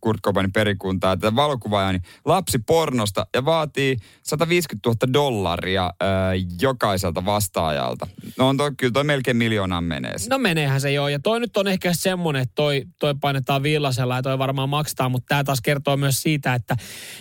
[0.00, 5.90] Kurt Cobainin perikuntaa, tätä valokuvaajaa, niin lapsipornosta ja vaatii 150 000 dollaria
[6.60, 8.06] jokaiselta vastaajalta.
[8.38, 10.14] No on toi, kyllä toi melkein miljoonaan menee.
[10.30, 11.08] No meneehän se joo.
[11.08, 15.10] Ja toi nyt on ehkä semmoinen, että toi, toi painetaan villasella ja toi varmaan maksetaan,
[15.10, 16.76] mutta tämä taas kertoo myös siitä, että,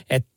[0.10, 0.30] että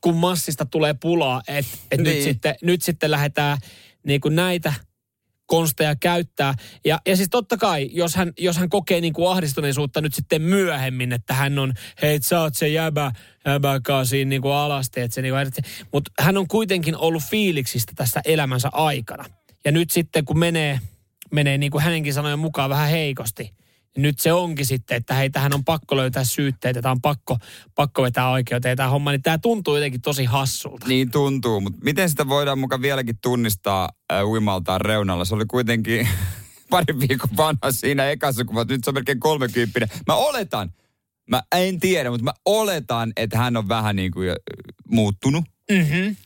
[0.00, 2.24] kun massista tulee pulaa, että, että nyt, Niin.
[2.24, 3.58] sitten, nyt sitten lähdetään
[4.06, 4.74] niin kuin näitä
[5.46, 6.54] konsteja käyttää.
[6.84, 10.42] Ja, ja siis totta kai, jos hän, jos hän kokee niin kuin ahdistuneisuutta nyt sitten
[10.42, 13.12] myöhemmin, että hän on, hei sä oot se jäbä,
[13.46, 15.00] jäbäkaa siinä niin kuin alasti.
[15.00, 19.24] Että se niin kuin, mutta hän on kuitenkin ollut fiiliksistä tässä elämänsä aikana.
[19.64, 20.80] Ja nyt sitten kun menee,
[21.32, 23.54] menee niin kuin hänenkin sanojen mukaan vähän heikosti,
[23.96, 27.38] nyt se onkin sitten, että hei, tähän on pakko löytää syytteitä, tämä on pakko,
[27.74, 30.86] pakko vetää oikeuteen tämä homma, niin tämä tuntuu jotenkin tosi hassulta.
[30.88, 35.24] Niin tuntuu, mutta miten sitä voidaan mukaan vieläkin tunnistaa äh, uimaltaan reunalla?
[35.24, 36.08] Se oli kuitenkin
[36.70, 39.88] pari viikon vanha siinä ekassa, kun nyt se on melkein 30.
[40.06, 40.72] Mä oletan,
[41.30, 44.28] mä en tiedä, mutta mä oletan, että hän on vähän niin kuin
[44.88, 45.44] muuttunut.
[45.70, 46.16] Mm-hmm.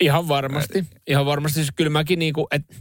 [0.00, 0.84] Ihan varmasti.
[1.06, 1.54] Ihan varmasti.
[1.54, 2.74] Siis kyllä mäkin niin kuin, että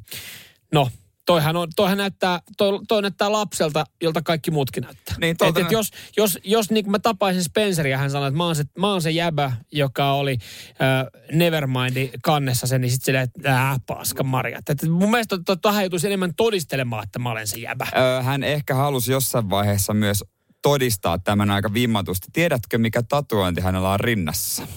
[0.74, 0.90] no,
[1.26, 5.16] toihan, on, toihan näyttää, toi, toi näyttää lapselta, jolta kaikki muutkin näyttää.
[5.22, 8.56] Niin, et, et jos, jos, jos niin mä tapaisin Spenceria, hän sanoi, että mä oon
[8.56, 10.38] se, mä oon se jäbä, joka oli
[10.70, 14.70] äh, Nevermindin kannessa se, niin sitten silleen, että äh, paska marjat.
[14.70, 17.88] Et mun mielestä to, joutuisi enemmän todistelemaan, että mä olen se jäbä.
[17.98, 20.24] Öö, hän ehkä halusi jossain vaiheessa myös
[20.62, 22.28] todistaa tämän aika vimmatusti.
[22.34, 24.68] Tiedätkö, mikä tatuointi hänellä on rinnassa?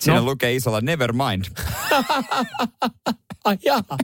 [0.00, 0.24] Siinä no.
[0.24, 1.44] lukee isolla never mind.
[3.44, 3.96] Ai jaha.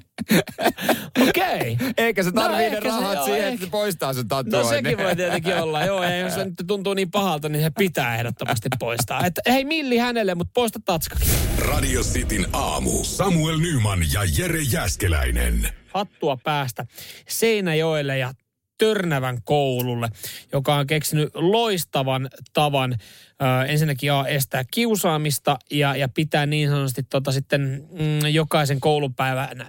[1.29, 1.72] Okei.
[1.72, 1.92] Okay.
[1.96, 4.62] Eikä se tarvii no, ne rahat se, siihen, joo, että se poistaa sen tatuoinnin.
[4.62, 5.85] No sekin voi tietenkin olla.
[5.85, 9.27] Joo, ja jos se nyt tuntuu niin pahalta, niin se pitää ehdottomasti poistaa.
[9.27, 11.29] Että hei Milli hänelle, mutta poista tatskakin.
[11.59, 13.05] Radio Cityn aamu.
[13.05, 15.68] Samuel Nyman ja Jere Jäskeläinen.
[15.94, 16.87] Hattua päästä
[17.29, 18.33] Seinäjoelle ja
[18.79, 20.09] Törnävän koululle,
[20.53, 27.03] joka on keksinyt loistavan tavan äh, ensinnäkin A, estää kiusaamista ja, ja pitää niin sanotusti
[27.03, 29.69] tota, sitten mm, jokaisen koulupäivänä,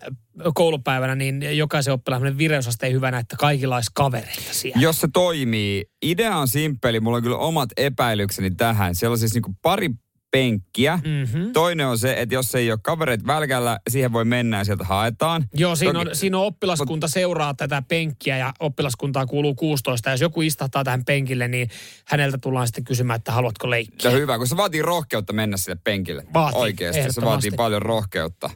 [0.53, 4.81] koulupäivänä niin jokaisen oppilaan vireysasteen hyvänä, että kaikilla olisi kavereita siellä.
[4.81, 8.95] Jos se toimii, idea on simppeli, mulla on kyllä omat epäilykseni tähän.
[8.95, 9.89] Siellä on siis niin pari
[10.31, 10.99] penkkiä.
[11.05, 11.53] Mm-hmm.
[11.53, 15.45] Toinen on se, että jos ei ole kavereita välkällä, siihen voi mennä ja sieltä haetaan.
[15.53, 20.09] Joo, siinä, Toki, on, siinä on oppilaskunta Mut, seuraa tätä penkkiä ja oppilaskuntaa kuuluu 16.
[20.09, 21.69] Ja jos joku istahtaa tähän penkille, niin
[22.05, 24.11] häneltä tullaan sitten kysymään, että haluatko leikkiä.
[24.11, 26.23] No hyvä, kun se vaatii rohkeutta mennä sille penkille.
[26.33, 28.49] Vaatii, Oikeasti, se vaatii paljon rohkeutta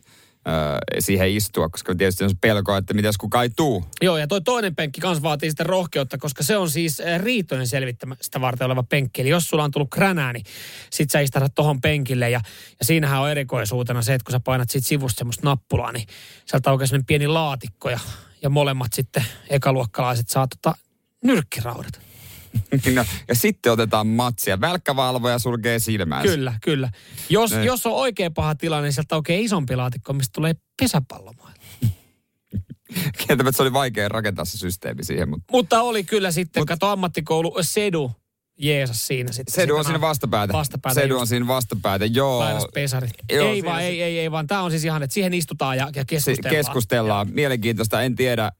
[0.99, 3.85] siihen istua, koska tietysti on se pelko, että mitäs kukaan ei tuu.
[4.01, 8.41] Joo, ja toi toinen penkki kans vaatii sitten rohkeutta, koska se on siis riitojen selvittämistä
[8.41, 9.21] varten oleva penkki.
[9.21, 10.45] Eli jos sulla on tullut kränää, niin
[10.89, 12.41] sit sä istahdat tohon penkille ja,
[12.79, 16.07] ja siinähän on erikoisuutena se, että kun sä painat siitä sivusta semmoista nappulaa, niin
[16.45, 17.99] sieltä aukeaa pieni laatikko ja,
[18.41, 20.77] ja molemmat sitten ekaluokkalaiset saa tota
[21.23, 22.12] nyrkkiraudat.
[22.93, 24.61] No, ja sitten otetaan matsia.
[24.61, 26.31] Välkkävalvoja sulkee silmäänsä.
[26.31, 26.89] Kyllä, kyllä.
[27.29, 31.63] Jos, jos on oikein paha tilanne, niin sieltä oikein isompi laatikko, mistä tulee pesäpallomailla.
[33.17, 35.29] Kieltämättä se oli vaikea rakentaa se systeemi siihen.
[35.29, 38.11] Mutta, mutta oli kyllä sitten, Mut, kato ammattikoulu Sedu,
[38.57, 39.55] Jeesus siinä sitten.
[39.55, 40.53] Sedu on siinä vastapäätä.
[40.53, 42.43] vastapäätä Sedu on siinä vastapäätä, joo.
[43.31, 45.89] Joo, ei vaan, ei, ei, ei, vaan tämä on siis ihan, että siihen istutaan ja,
[45.95, 46.55] ja keskustellaan.
[46.55, 47.27] Keskustellaan.
[47.27, 47.33] Ja.
[47.33, 48.51] Mielenkiintoista, en tiedä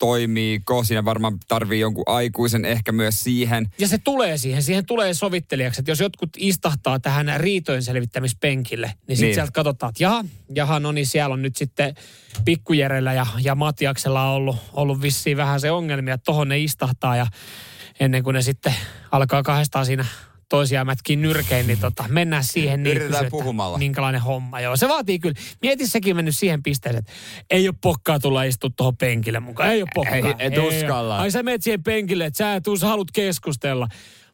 [0.00, 0.84] toimiiko.
[0.84, 3.66] Siinä varmaan tarvii jonkun aikuisen ehkä myös siihen.
[3.78, 5.80] Ja se tulee siihen, siihen tulee sovittelijaksi.
[5.80, 9.34] Että jos jotkut istahtaa tähän riitojen selvittämispenkille, niin sitten niin.
[9.34, 11.94] sieltä katsotaan, että jaha, jaha, no niin siellä on nyt sitten
[12.44, 17.16] Pikkujerellä ja, ja Matiaksella on ollut, ollut vissiin vähän se ongelmia, että tohon ne istahtaa
[17.16, 17.26] ja
[18.00, 18.74] ennen kuin ne sitten
[19.10, 20.04] alkaa kahdestaan siinä
[20.50, 22.96] toisiaan mätkin nyrkein, niin tota, mennään siihen niin.
[22.96, 23.78] Yritetään kysy, puhumalla.
[23.78, 24.76] Minkälainen homma, joo.
[24.76, 25.40] Se vaatii kyllä.
[25.62, 27.12] Mieti sekin mennyt siihen pisteeseen, että
[27.50, 29.70] ei ole pokkaa tulla istua tuohon penkille mukaan.
[29.70, 30.16] Ei ole pokkaa.
[30.16, 31.18] Ei, et uskalla.
[31.18, 33.88] Ai sä menet siihen penkille, että sä et haluat keskustella.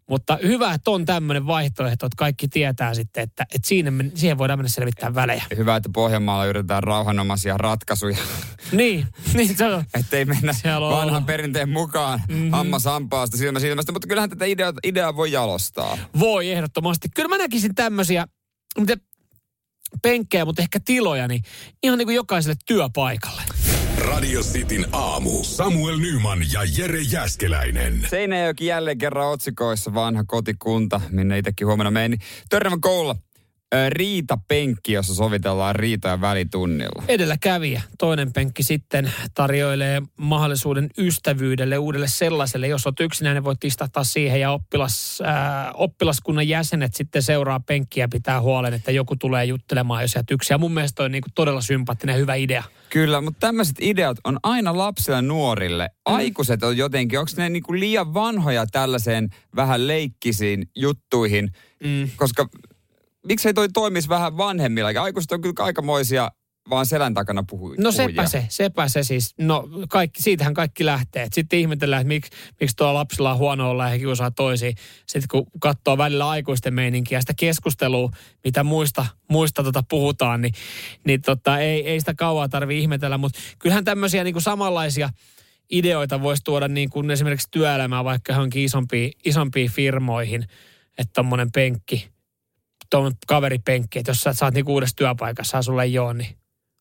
[0.09, 4.59] Mutta hyvä, että on tämmöinen vaihtoehto, että kaikki tietää sitten, että, että siinä, siihen voidaan
[4.59, 5.45] mennä selvittämään välejä.
[5.57, 8.17] Hyvä, että Pohjanmaalla yritetään rauhanomaisia ratkaisuja.
[8.73, 9.85] Niin, niin se on.
[10.01, 11.27] Että ei mennä vanhan ollut.
[11.27, 12.51] perinteen mukaan mm-hmm.
[12.51, 15.99] hammas hampaasta, silmä silmästä, mutta kyllähän tätä ideaa, ideaa voi jalostaa.
[16.19, 17.09] Voi ehdottomasti.
[17.15, 18.27] Kyllä mä näkisin tämmöisiä,
[18.79, 18.97] mitä
[20.03, 21.43] penkkejä, mutta ehkä tiloja, niin
[21.83, 23.43] ihan niin kuin jokaiselle työpaikalle.
[23.99, 25.45] Radio Cityn aamu.
[25.45, 28.07] Samuel Nyman ja Jere Jäskeläinen.
[28.11, 32.17] Seinäjoki jälleen kerran otsikoissa vanha kotikunta, minne itsekin huomenna meni.
[32.49, 33.17] Törnävän koululla
[33.89, 37.03] riitapenkki, jossa sovitellaan riitoja välitunnilla.
[37.09, 37.83] Edelläkävijä.
[37.99, 42.69] Toinen penkki sitten tarjoilee mahdollisuuden ystävyydelle, uudelle sellaiselle.
[42.69, 48.09] Jos olet yksinäinen, voit istahtaa siihen ja oppilas, äh, oppilaskunnan jäsenet sitten seuraa penkkiä ja
[48.09, 50.55] pitää huolen, että joku tulee juttelemaan, jos jäät yksin.
[50.55, 52.65] Ja mun mielestä on niin todella sympaattinen hyvä idea.
[52.91, 55.85] Kyllä, mutta tämmöiset ideat on aina lapsille ja nuorille.
[55.85, 56.15] Mm.
[56.15, 61.51] Aikuiset on jotenkin, onko ne niinku liian vanhoja tällaiseen vähän leikkisiin juttuihin?
[61.85, 62.11] Mm.
[62.17, 62.49] Koska
[63.27, 65.03] miksei toi toimisi vähän vanhemmilla?
[65.03, 66.31] Aikuiset on kyllä aikamoisia
[66.71, 67.75] vaan selän takana puhui.
[67.79, 69.35] No sepä se, sepä se siis.
[69.39, 71.29] No kaikki, siitähän kaikki lähtee.
[71.33, 74.75] Sitten ihmetellään, että miksi, miksi tuo lapsilla on huono olla ja kiusaa toisiin.
[75.07, 78.11] Sitten kun katsoo välillä aikuisten meininkiä, sitä keskustelua,
[78.45, 80.55] mitä muista, muista tota puhutaan, niin,
[81.05, 83.19] niin tota, ei, ei sitä kauaa tarvi ihmetellä.
[83.19, 85.11] Mutta kyllähän tämmöisiä niin kuin samanlaisia
[85.71, 90.43] ideoita voisi tuoda niin kuin esimerkiksi työelämään vaikka johonkin isompiin, isompiin firmoihin.
[90.99, 92.09] Että tuommoinen penkki–
[92.91, 96.37] tuon kaveripenkki, että jos sä saat niinku uudessa työpaikassa, sulle ei ole, niin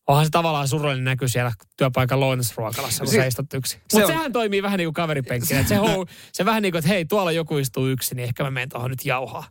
[0.08, 3.80] Onhan se tavallaan surullinen näky siellä työpaikan lounasruokalassa, kun Se- sä istut yksin.
[3.88, 5.64] se Mutta on- sehän toimii vähän niin kuin kaveripenkkinä.
[5.64, 8.50] Se, hou, se vähän niin kuin, että hei, tuolla joku istuu yksin, niin ehkä mä
[8.50, 9.44] menen tuohon nyt jauhaa.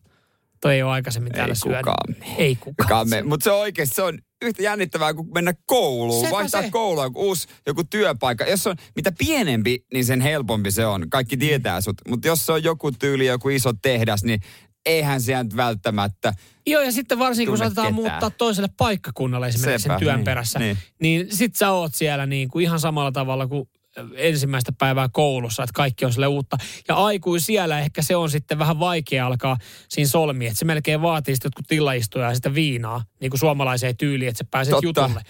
[0.62, 1.78] Toi ei ole aikaisemmin täällä Ei syönyt.
[1.80, 2.36] kukaan mene.
[2.38, 2.76] Ei kukaan.
[2.88, 6.62] Kukaan me, mutta se on oikeasti, se on yhtä jännittävää kuin mennä kouluun, Sepä vaihtaa
[6.62, 6.70] se.
[6.72, 8.44] koulua, kun uusi joku työpaikka.
[8.46, 11.10] Jos on, mitä pienempi, niin sen helpompi se on.
[11.10, 11.96] Kaikki tietää sut.
[12.10, 14.40] Mutta jos se on joku tyyli, joku iso tehdas, niin
[14.86, 16.34] eihän se nyt välttämättä.
[16.68, 18.12] Joo, ja sitten varsinkin kun saatetaan ketään.
[18.12, 20.78] muuttaa toiselle paikkakunnalle esimerkiksi Sepä, sen työn niin, perässä, niin.
[21.02, 23.70] niin, niin sit sä oot siellä niin kuin ihan samalla tavalla kuin
[24.16, 26.58] ensimmäistä päivää koulussa, että kaikki on sille uutta.
[26.88, 29.58] Ja aikui siellä ehkä se on sitten vähän vaikea alkaa
[29.90, 33.98] siinä solmia, että se melkein vaatii sitten jotkut tillaistuja ja sitten viinaa, niin kuin suomalaiseen
[33.98, 34.86] tyyliin, että sä pääset Totta.
[34.86, 35.22] jutulle.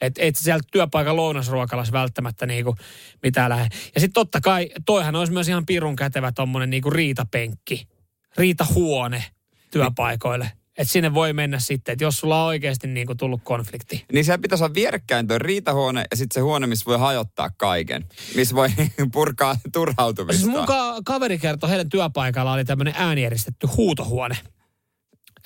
[0.00, 2.76] Että et sieltä työpaikan lounasruokalassa välttämättä niinku
[3.22, 3.68] mitään lähde.
[3.94, 7.88] Ja sitten totta kai, toihan olisi myös ihan pirun kätevä tommonen niinku riitapenkki,
[8.38, 9.24] riitahuone
[9.70, 10.50] työpaikoille.
[10.78, 14.04] Että sinne voi mennä sitten, että jos sulla on oikeasti niinku tullut konflikti.
[14.12, 18.04] Niin siellä pitäisi olla vierekkäin tuo riitahuone ja sitten se huone, missä voi hajottaa kaiken.
[18.36, 18.68] Missä voi
[19.12, 20.40] purkaa turhautumista.
[20.42, 24.36] Siis mun ka- kaveri kertoi, heidän työpaikalla oli tämmöinen äänieristetty huutohuone.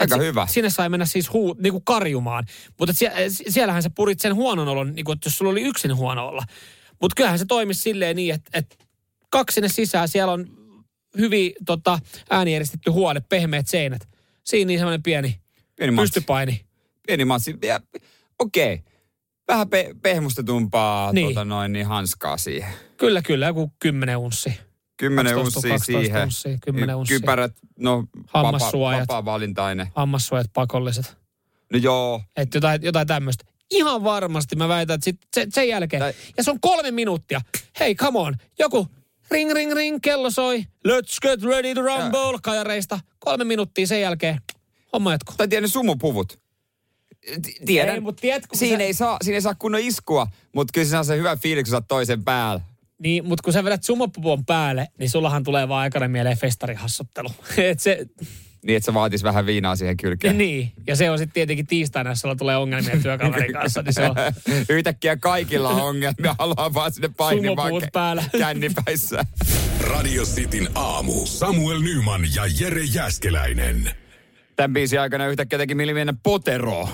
[0.01, 0.47] Aika Et si- hyvä.
[0.47, 2.45] Sinne sai mennä siis huu, niinku karjumaan.
[2.79, 3.13] Mutta sie,
[3.49, 6.43] siellähän sä purit sen huonon olon, niinku, että jos sulla oli yksin huono olla.
[7.01, 8.77] Mutta kyllähän se toimisi silleen niin, että, että
[9.31, 10.47] kaksi sinne sisään, siellä on
[11.19, 11.99] hyvin tota,
[12.31, 14.09] äänieristetty huone, pehmeät seinät.
[14.45, 15.41] Siinä niin semmoinen pieni
[15.77, 16.03] Pieni matsi.
[16.13, 16.61] pystypaini.
[17.07, 17.57] Pieni matsi.
[18.39, 18.83] Okei.
[19.49, 21.29] Vähän pe- pehmustetumpaa Niin.
[21.29, 22.73] tota noin, niin hanskaa siihen.
[22.97, 24.53] Kyllä, kyllä, joku 10 unssi.
[24.97, 26.23] 10 12, unssia 12 siihen.
[26.25, 27.19] unssia, 10 unssia.
[27.21, 29.01] Kypärät, no Hammassuojat.
[29.01, 29.87] vapaa valintainen.
[29.95, 31.17] Hammassuojat pakolliset.
[31.73, 32.23] No joo.
[32.37, 33.45] Että jotain, jotain tämmöistä.
[33.71, 36.01] Ihan varmasti mä väitän, että sit, se, sen jälkeen.
[36.01, 37.41] Tai- Ja se on kolme minuuttia.
[37.81, 38.35] Hei, come on.
[38.59, 38.89] Joku
[39.31, 40.59] ring, ring, ring, kello soi.
[40.89, 42.39] Let's get ready to rumble.
[42.43, 43.01] Kajareista.
[43.19, 44.41] Kolme minuuttia sen jälkeen.
[44.93, 45.35] Homma jatkuu.
[45.37, 46.41] Tai tiedä ne sumupuvut.
[47.67, 47.95] Tiedän.
[47.95, 50.85] Ei, mut tiedätkö, kun siinä, sä- ei saa, siinä ei saa kunnon iskua, mutta kyllä
[50.85, 52.61] siinä on se hyvä fiilis, kun sä toisen päällä.
[52.99, 57.29] Niin, mutta kun sä vedät sumopupon päälle, niin sullahan tulee vaan aikana mieleen festarihassuttelu.
[57.57, 58.07] Et se,
[58.67, 60.39] Niin, että se vaatis vähän viinaa siihen kylkeen.
[60.39, 60.73] niin.
[60.87, 64.15] Ja se on sitten tietenkin tiistaina, jos sulla tulee ongelmia työkaverin kanssa, niin se on
[64.77, 68.25] Yhtäkkiä kaikilla on ongelmia, haluaa vaan sinne painimaan kä- päällä.
[68.39, 69.25] kännipäissä.
[69.81, 71.27] Radio Cityn aamu.
[71.27, 73.91] Samuel Nyman ja Jere Jäskeläinen.
[74.57, 76.89] Tämän biisin aikana yhtäkkiä teki mieli mennä poteroon.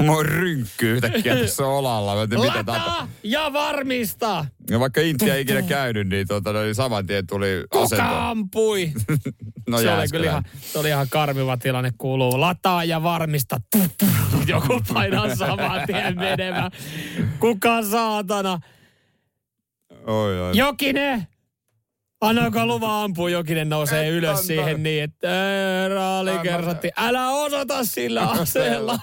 [0.06, 2.14] Mä oon rynkky yhtäkkiä tässä olalla.
[2.14, 3.08] Mä en tiedä, mitä tapa.
[3.22, 4.46] Ja varmista!
[4.70, 8.02] Ja vaikka Intia ei ikinä käynyt, niin, tuota, niin saman tien tuli asento.
[8.02, 8.92] Kuka ampui?
[9.68, 13.60] No se, oli kyllä ihan, se oli ihan karmiva tilanne, kuuluu lataa ja varmista.
[14.46, 16.70] Joku painaa saman tien menemään.
[17.38, 18.60] Kuka saatana?
[20.06, 20.56] Oi, oi.
[20.56, 21.26] Jokinen!
[22.20, 24.42] Annaako luva ampua, Jokinen nousee Et ylös antaa.
[24.42, 25.28] siihen niin, että
[25.94, 26.42] raali Anna.
[26.42, 28.98] kersatti, älä osoita sillä aseella.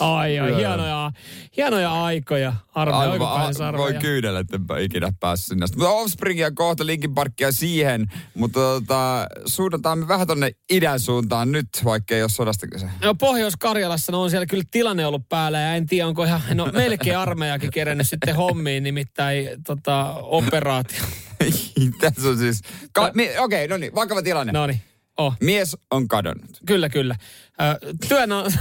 [0.00, 1.12] Ai ai, hienoja,
[1.56, 2.52] hienoja aikoja.
[2.74, 5.66] Armeija Aivan, oikopäivässä a- voi kyydellä, että enpä ikinä päässyt sinne.
[5.76, 8.06] Mutta Offspringia kohta, Linkin Parkia siihen.
[8.34, 12.86] Mutta tota, suunnataan me vähän tonne idän suuntaan nyt, vaikka ei ole sodasta kyse.
[13.04, 16.66] No Pohjois-Karjalassa no on siellä kyllä tilanne ollut päällä ja en tiedä onko ihan, no
[16.72, 21.02] melkein armeijakin kerennyt sitten hommiin, nimittäin tota, operaatio.
[22.00, 22.60] Tässä on siis...
[22.92, 24.52] Ka- mi- Okei, no niin, vakava tilanne.
[24.52, 24.80] No niin,
[25.16, 26.50] oh, Mies on kadonnut.
[26.66, 27.16] kyllä kyllä.
[27.62, 28.52] Ö, työn on...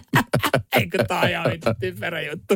[0.80, 1.44] Eikö tää on ihan
[1.80, 2.54] typerä juttu.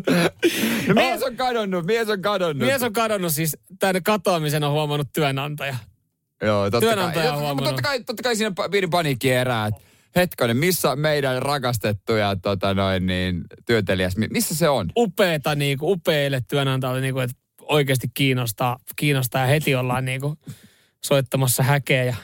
[0.88, 2.66] No mies on kadonnut, mies on kadonnut.
[2.68, 5.76] Mies on kadonnut siis, tämän katoamisen on huomannut työnantaja.
[6.42, 7.32] Joo, totta Työnantaja kai.
[7.32, 7.64] on huomannut.
[7.64, 9.66] totta kai, totta kai siinä pieni paniikki herää.
[9.66, 9.80] että
[10.16, 14.16] Hetkonen, missä meidän rakastettuja tota noin, niin, työtelijäs?
[14.16, 14.86] Mi- Missä se on?
[14.96, 20.36] Upeeta, niinku, upeille työnantajalle, niinku, että oikeasti kiinnostaa, kiinnostaa ja heti ollaan niinku,
[21.04, 22.16] soittamassa häkeä ja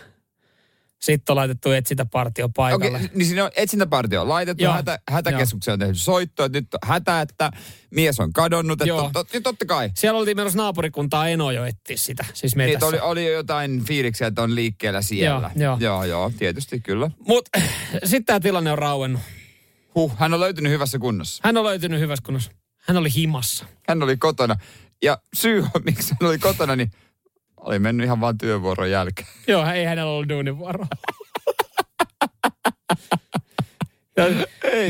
[1.03, 2.97] sitten on laitettu etsintäpartio paikalle.
[2.97, 4.73] Okei, niin siinä on etsintäpartio laitettu, Joo.
[4.73, 7.51] hätä, hätäkeskukseen on tehty soitto, että nyt on hätä, että
[7.91, 8.81] mies on kadonnut.
[8.81, 9.11] Että Joo.
[9.13, 9.91] tot, niin totta kai.
[9.95, 14.27] Siellä oltiin menossa naapurikuntaa Eno jo etsiä sitä, siis Niin, oli, oli jo jotain fiiliksiä,
[14.27, 15.51] että on liikkeellä siellä.
[15.55, 15.77] Joo, joo.
[15.81, 17.11] joo, joo tietysti kyllä.
[17.27, 17.61] Mutta
[18.05, 19.23] sitten tämä tilanne on rauennut.
[19.95, 21.41] Huh, hän on löytynyt hyvässä kunnossa.
[21.45, 22.51] Hän on löytynyt hyvässä kunnossa.
[22.87, 23.67] Hän oli himassa.
[23.89, 24.57] Hän oli kotona.
[25.03, 26.91] Ja syy miksi hän oli kotona, niin
[27.63, 29.29] oli mennyt ihan vaan työvuoron jälkeen.
[29.49, 30.87] Joo, ei hänellä ollut duunivuoroa.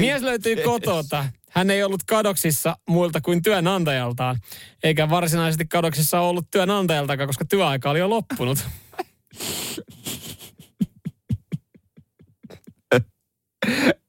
[0.00, 1.24] Mies löytyi kotota.
[1.50, 4.36] Hän ei ollut kadoksissa muilta kuin työnantajaltaan,
[4.82, 8.58] eikä varsinaisesti kadoksissa ollut työnantajaltakaan, koska työaika oli jo loppunut.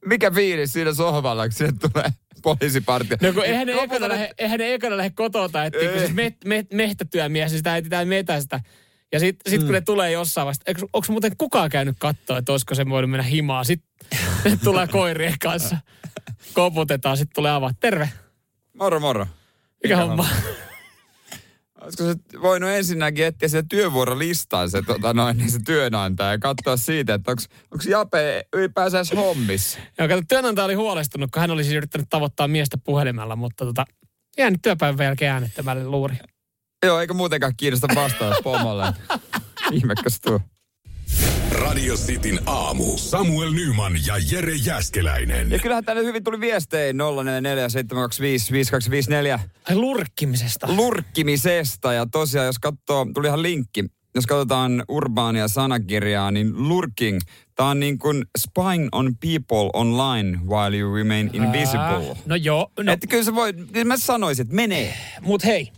[0.06, 2.12] Mikä fiilis siinä sohvalla, kun tulee
[2.44, 3.18] poliisipartio?
[3.22, 6.00] No kun eihän ne Lopulta ekana ne- lähde, eihän ne ekana lähde kotota, että kun
[6.00, 8.60] siis met, met, mehtätyömies, niin sitä etsitään metästä.
[9.12, 12.76] Ja sitten sit, kun ne tulee jossain vasta, onko muuten kukaan käynyt katsoa, että olisiko
[12.76, 13.66] se voinut mennä himaan?
[13.66, 15.78] Sitten ne tulee koirien kanssa.
[16.54, 17.72] koputetaan, sitten tulee avaa.
[17.80, 18.10] Terve.
[18.74, 19.28] Moro moro.
[19.84, 20.28] Mikä homma?
[21.84, 26.78] Olisiko se voinut ensinnäkin etsiä se työvuorolistaan se, tota noin, niin se työnantaja ja katsoa
[26.78, 29.80] siitä, että onko Jape ylipäänsä edes hommissa.
[30.00, 33.86] Joo, kato, työnantaja oli huolestunut, kun hän olisi siis yrittänyt tavoittaa miestä puhelimella, mutta tota,
[34.38, 36.16] jäänyt työpäivän jälkeen äänettämälle luuri.
[36.86, 38.94] Joo, eikä muutenkaan kiinnosta vastaus pomolle.
[39.72, 40.40] Ihmekäs tuo.
[41.74, 42.98] Radio Cityn aamu.
[42.98, 45.52] Samuel Nyman ja Jere Jäskeläinen.
[45.52, 46.96] Ja kyllähän tänne hyvin tuli viestejä 0447255254
[49.70, 50.68] Ai lurkkimisesta.
[50.76, 51.94] lurkkimisesta.
[51.94, 57.20] Ja tosiaan, jos katsoo, tuli ihan linkki, jos katsotaan urbaania sanakirjaa, niin lurking,
[57.56, 61.80] tämä on niin kuin spying on people online while you remain invisible.
[61.80, 64.98] Ää, no joo, no, Että kyllä se voi, kyllä mä sanoisin, että menee.
[65.22, 65.72] mut hei,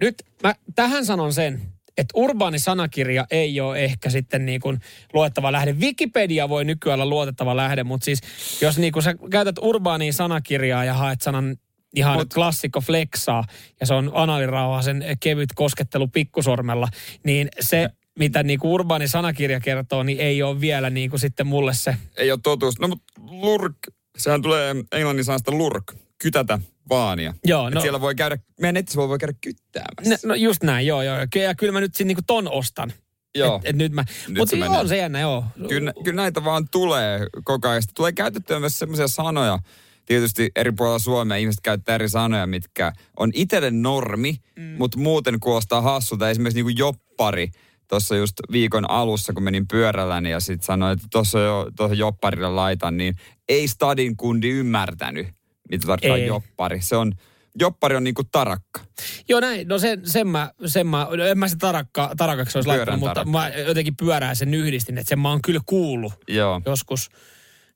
[0.00, 1.62] nyt mä tähän sanon sen,
[1.96, 4.80] että urbaani sanakirja ei ole ehkä sitten niin kuin
[5.12, 5.72] luettava lähde.
[5.72, 8.20] Wikipedia voi nykyään olla luotettava lähde, mutta siis
[8.60, 11.56] jos niin kuin sä käytät urbaania sanakirjaa ja haet sanan
[11.96, 12.34] ihan Mut.
[12.34, 13.44] klassikko flexaa
[13.80, 16.88] ja se on analirauhasen kevyt koskettelu pikkusormella,
[17.24, 21.46] niin se, mitä niin kuin urbaani sanakirja kertoo, niin ei ole vielä niin kuin sitten
[21.46, 21.96] mulle se.
[22.16, 22.78] Ei ole totuus.
[22.78, 23.76] No mutta lurk,
[24.18, 26.58] sehän tulee englannin sanasta lurk, kytätä,
[26.88, 27.34] vaania.
[27.44, 30.26] Joo, Et no- siellä voi käydä, meidän netissä voi käydä kyttäämässä.
[30.26, 31.16] No, no just näin, joo, joo.
[31.34, 32.92] Ja kyllä mä nyt niin kuin ton ostan.
[33.34, 33.56] Joo.
[33.56, 35.44] Et, et nyt mä, Nyt mutta se joo, on se jännä, joo.
[35.68, 37.82] Kyllä, kyllä näitä vaan tulee koko ajan.
[37.82, 39.58] Sitten tulee käytettyä myös sellaisia sanoja,
[40.06, 44.62] tietysti eri puolilla Suomea ihmiset käyttää eri sanoja, mitkä on itselle normi, mm.
[44.78, 46.30] mutta muuten kuulostaa hassulta.
[46.30, 47.50] Esimerkiksi niin kuin joppari
[47.88, 52.96] tuossa just viikon alussa, kun menin pyörälläni ja sitten sanoin, että tuossa jo jopparille laitan,
[52.96, 53.14] niin
[53.48, 55.26] ei stadin kundi ymmärtänyt,
[55.72, 56.26] mitä tarkoittaa Ei.
[56.26, 56.80] joppari.
[56.80, 57.12] Se on,
[57.58, 58.80] joppari on niin kuin tarakka.
[59.28, 62.70] Joo näin, no sen, sen mä, sen mä, no en mä se tarakka, tarakaksi olisi
[62.70, 66.62] Pyörän laittanut, mutta mä jotenkin pyörää sen yhdistin, että sen mä oon kyllä kuullut Joo.
[66.66, 67.10] joskus,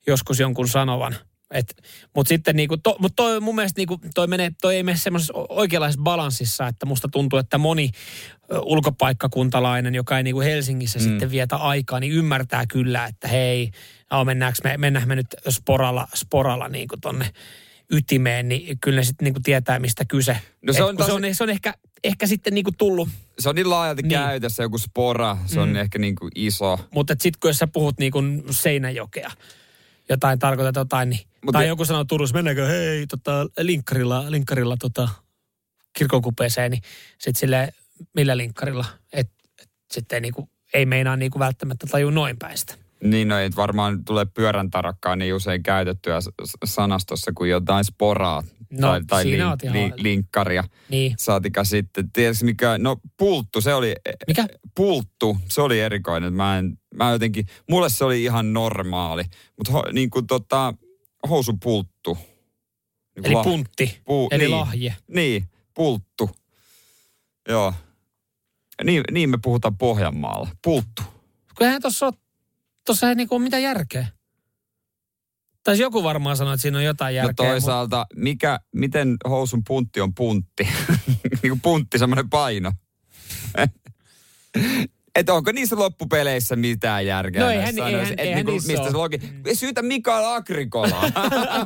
[0.06, 1.16] joskus jonkun sanovan.
[1.50, 1.82] Et,
[2.14, 5.32] mutta sitten niinku, to, mut toi mun mielestä niinku, toi, menee, toi ei mene semmoisessa
[5.48, 7.90] oikeanlaisessa balanssissa, että musta tuntuu, että moni
[8.62, 11.02] ulkopaikkakuntalainen, joka ei niinku Helsingissä mm.
[11.02, 13.70] sitten vietä aikaa, niin ymmärtää kyllä, että hei,
[14.10, 17.30] no, mennäänkö me, mennään me nyt sporalla, sporalla niinku tonne
[17.92, 20.38] ytimeen, niin kyllä ne sitten niinku tietää, mistä kyse.
[20.62, 23.48] No se Et on kun se, on, se on ehkä, ehkä sitten niinku tullut, Se
[23.48, 24.10] on niin laajalti Niin.
[24.10, 26.80] käytössä joku spora, se on ehkä niin kuin iso.
[26.94, 29.30] mutta sitten kun jos sä puhut niinku Seinäjokea,
[30.08, 34.76] jotain tarkoitat jotain, niin, Mut tai ne- joku sanoo Turussa, mennäänkö hei tota, linkkarilla, linkkarilla
[34.76, 35.08] tota,
[35.98, 36.82] kirkonkupeeseen, niin
[37.18, 37.72] sitten sille
[38.14, 42.74] millä linkkarilla, että et, sitten niinku, ei meinaa niinku välttämättä taju noin päin sitä.
[43.10, 46.18] Niin, no ei varmaan tule pyörän tarakkaa niin usein käytettyä
[46.64, 50.64] sanastossa kuin jotain sporaa No, tai, tai oot ihan- lin, linkkaria.
[50.88, 51.14] Niin.
[51.18, 53.94] Saatika sitten, tiedätkö mikä, no pulttu, se oli,
[54.26, 54.46] Mikä?
[54.76, 56.32] pulttu, se oli erikoinen.
[56.32, 59.24] Mä, en, mä jotenkin, mulle se oli ihan normaali,
[59.56, 60.74] mutta ho, niin kuin tota,
[61.28, 62.18] housupulttu.
[63.16, 64.50] Niin Eli lah- puntti, Puu- eli niin.
[64.50, 64.96] lahje.
[65.08, 66.30] Niin, pulttu.
[67.48, 67.74] Joo.
[68.84, 70.48] Niin, niin me puhutaan Pohjanmaalla.
[70.64, 71.02] Pulttu.
[71.58, 72.12] Kyllähän tuossa
[72.86, 74.06] tuossa ei niinku ole mitään järkeä.
[75.64, 77.34] Taisi joku varmaan sanoa, että siinä on jotain No järkeä.
[77.34, 80.68] toisaalta, mikä, miten housun puntti on puntti?
[81.42, 82.72] niin kuin puntti, semmoinen paino.
[85.16, 87.42] Että onko niissä loppupeleissä mitään järkeä?
[87.42, 89.20] No eihän- eihän- Et eihän niinku, niissä mistä se logi...
[89.54, 91.02] Syytä Mikael Agrikolaa.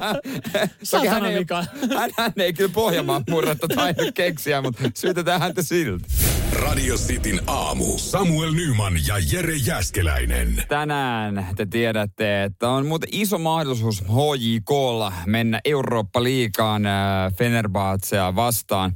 [0.90, 1.64] Toki hän, ei, Mikael.
[1.98, 6.04] hän, hän ei kyllä Pohjanmaan murretta tainnut keksiä, mutta syytetään häntä silti.
[6.52, 7.98] Radio Cityn aamu.
[7.98, 10.64] Samuel Nyman ja Jere Jäskeläinen.
[10.68, 18.92] Tänään te tiedätte, että on muuten iso mahdollisuus HJKlla mennä Eurooppa-liigaan äh, Fenerbahcea vastaan.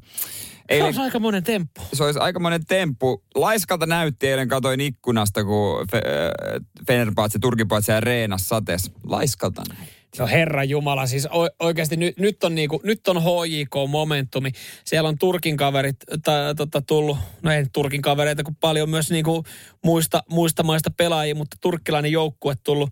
[0.69, 1.81] Se Eilen on aika monen temppu.
[1.93, 3.23] se olisi aika monen temppu.
[3.35, 8.91] Laiskalta näytti eilen, katoin ikkunasta, kun Fe, äh, Fenerbahce, Turkipahce ja Reenas sates.
[9.07, 9.89] Laiskalta näin.
[10.19, 14.51] No herra Jumala, siis o- oikeasti nyt, nyt, on niinku, nyt on HJK-momentumi.
[14.85, 19.45] Siellä on Turkin kaverit ta, tota, tullut, no ei Turkin kavereita, kun paljon myös niinku
[19.85, 22.91] muista, muista maista pelaajia, mutta turkkilainen joukkue tullut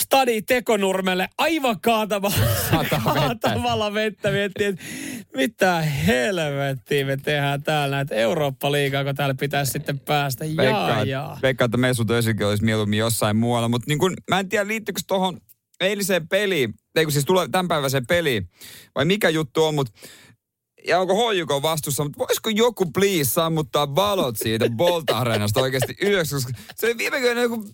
[0.00, 2.30] Stadi Tekonurmelle aivan kaatava,
[2.70, 3.20] Sataa vettä.
[3.20, 4.30] kaatavalla vettä.
[4.30, 4.84] Miettii, että
[5.36, 10.44] mitä helvettiä me tehdään täällä, että Eurooppa-liigaa, kun täällä pitäisi sitten päästä.
[10.44, 11.38] Jaa, jaa.
[11.42, 13.68] veikkaan, että Mesut Özilkin olisi mieluummin jossain muualla.
[13.68, 15.40] Mutta niin kun, mä en tiedä, liittyykö tuohon
[15.80, 18.48] eiliseen peliin, ei kun siis tulee tämänpäiväiseen peliin,
[18.94, 19.92] vai mikä juttu on, mutta
[20.86, 26.30] ja onko HJK vastuussa, mutta voisiko joku please sammuttaa valot siitä Bolt Arenasta oikeasti ylös,
[26.30, 27.68] koska se oli viime joku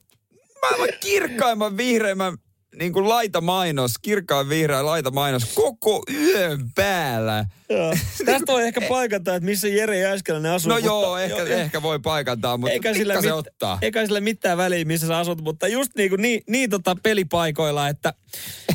[0.63, 2.39] maailman kirkkaimman, vihreimmän
[2.79, 7.45] niin kuin laitamainos, kirkkaan vihreä laitamainos koko yön päällä.
[7.69, 7.95] Joo.
[8.27, 10.69] Tästä voi ehkä paikata, että missä Jere Jääskeläinen asuu.
[10.69, 13.79] No mutta, joo, ehkä, ehkä voi paikantaa, mutta eikä sillä, mit, ottaa.
[13.83, 17.89] eikä sillä mitään väliä, missä sä asut, mutta just niin, kuin niin, niin tota pelipaikoilla,
[17.89, 18.15] että...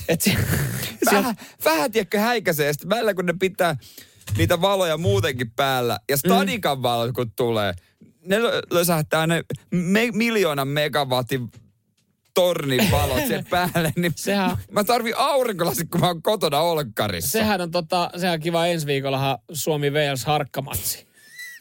[0.09, 0.38] Et si,
[1.11, 3.77] Vähän, vähän tiedätkö häikäisee, sitten välillä kun ne pitää
[4.38, 6.84] niitä valoja muutenkin päällä, ja stadikan mm.
[6.84, 7.73] valot kun tulee,
[8.25, 11.49] ne lö- lösähtää ne me, miljoonan megawatin
[12.34, 17.31] tornin valot sen päälle, niin Sehän- mä tarvin aurinkolasit, kun mä oon kotona olkkarissa.
[17.31, 21.07] sehän on tota, sehän on kiva ensi viikollahan Suomi Wales harkkamatsi.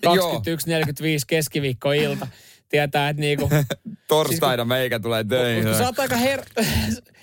[0.02, 0.32] Joo.
[0.32, 0.42] 21.45
[1.26, 2.26] keskiviikkoilta.
[2.68, 3.48] Tietää, että niinku...
[4.16, 5.64] Torstaina meikä tulee töihin.
[5.64, 6.64] Mutta sä oot aika, her-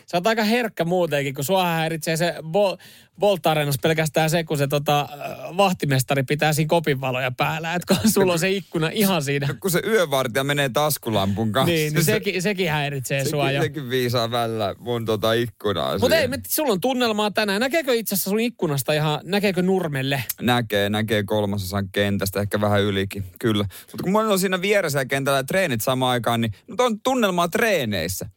[0.06, 2.78] sä oot aika herkkä muutenkin, kun sua häiritsee se Bol-
[3.20, 3.42] Bolt
[3.82, 7.74] pelkästään se, kun se tota, äh, vahtimestari pitää siinä kopinvaloja päällä.
[7.74, 9.48] Että kun sulla on se ikkuna ihan siinä.
[9.62, 11.74] kun se yövartija menee taskulampun kanssa.
[11.74, 13.62] Niin, niin sekin, sekin häiritsee sekin, sua jo.
[13.62, 15.98] sekin viisaa välillä mun tota ikkunaa.
[15.98, 17.62] Mutta ei, sulla on tunnelmaa tänään.
[17.62, 20.24] Näkeekö itse asiassa sun ikkunasta ihan, näkeekö nurmelle?
[20.42, 23.66] Näkee, näkee kolmasosan kentästä, ehkä vähän ylikin, kyllä.
[23.92, 28.30] Mutta kun mulla on siinä vieressä kentällä treenit samaan aikaan, niin mutta on tunnelmaa treeneissä.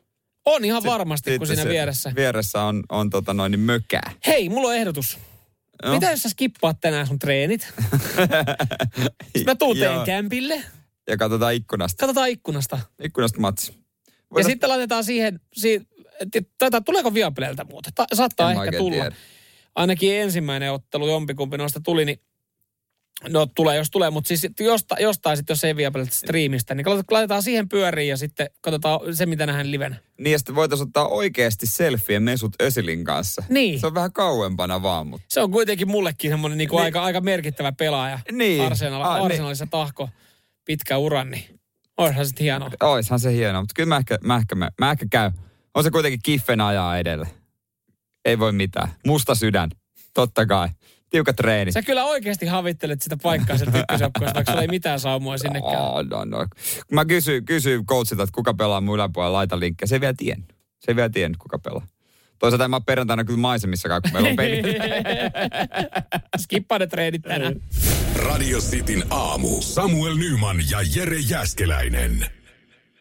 [0.44, 2.12] On ihan varmasti, kun Sitten siinä se vieressä.
[2.16, 4.12] Vieressä on, on tota noin niin mökää.
[4.26, 5.18] Hei, mulla on ehdotus.
[5.84, 5.92] No.
[5.92, 7.60] Mitä jos sä skippaat tänään sun treenit?
[9.24, 10.62] Sitten mä tuun teidän kämpille.
[11.08, 12.00] Ja katsotaan ikkunasta.
[12.00, 12.78] Katsotaan ikkunasta.
[13.02, 13.72] Ikkunasta matsi.
[13.72, 15.40] Ja Voidaan- sitten laitetaan siihen,
[16.58, 17.92] tätä, tuleeko Viapeleltä muuten?
[17.94, 18.92] Ta, saattaa En ehkä tulla.
[18.92, 19.16] tiedä.
[19.74, 22.20] Ainakin ensimmäinen ottelu, jompikumpi noista tuli, niin
[23.28, 27.42] no tulee, jos tulee, mutta siis josta, jostain sitten, jos ei Viapeleltä striimistä, niin laitetaan
[27.42, 29.96] siihen pyöriin ja sitten katsotaan se, mitä nähdään livenä.
[30.18, 33.42] Niin ja sitten voitaisiin ottaa oikeasti selfie mesut Ösilin kanssa.
[33.48, 33.80] Niin.
[33.80, 36.80] Se on vähän kauempana vaan, mutta Se on kuitenkin mullekin semmoinen niin Niin.
[36.80, 38.18] aika, aika merkittävä pelaaja.
[38.32, 38.62] Niin.
[38.62, 39.24] Arsenal, Ah, niin.
[39.24, 40.08] Arsenalissa tahko
[40.64, 41.60] pitkä uran, niin
[41.96, 42.70] olisihan sitten hienoa.
[42.82, 43.62] oishan se hienoa.
[43.62, 45.30] Mutta kyllä mä ehkä, mä ehkä, mä, mä ehkä käy.
[45.74, 47.28] On se kuitenkin kiffen ajaa edelle.
[48.24, 48.88] Ei voi mitään.
[49.06, 49.70] Musta sydän.
[50.14, 50.68] Totta kai.
[51.12, 51.74] Tiukat treenit.
[51.74, 55.82] Sä kyllä oikeasti havittelet sitä paikkaa sieltä ykkösjoukkueesta, vaikka sulla ei mitään saumoja sinnekään.
[55.82, 56.38] Oh, no, no.
[56.88, 59.86] Kun mä kysyin, kysyin coachilta, että kuka pelaa mun yläpuolella laita linkkiä.
[59.86, 60.48] Se ei vielä tiennyt.
[60.78, 61.86] Se ei vielä tiennyt, kuka pelaa.
[62.38, 64.62] Toisaalta en mä oon perjantaina kyllä maisemissakaan, kun meillä on peli.
[66.42, 67.54] Skippaa ne treenit tänään.
[68.16, 69.62] Radio Cityn aamu.
[69.62, 72.26] Samuel Nyman ja Jere Jäskeläinen.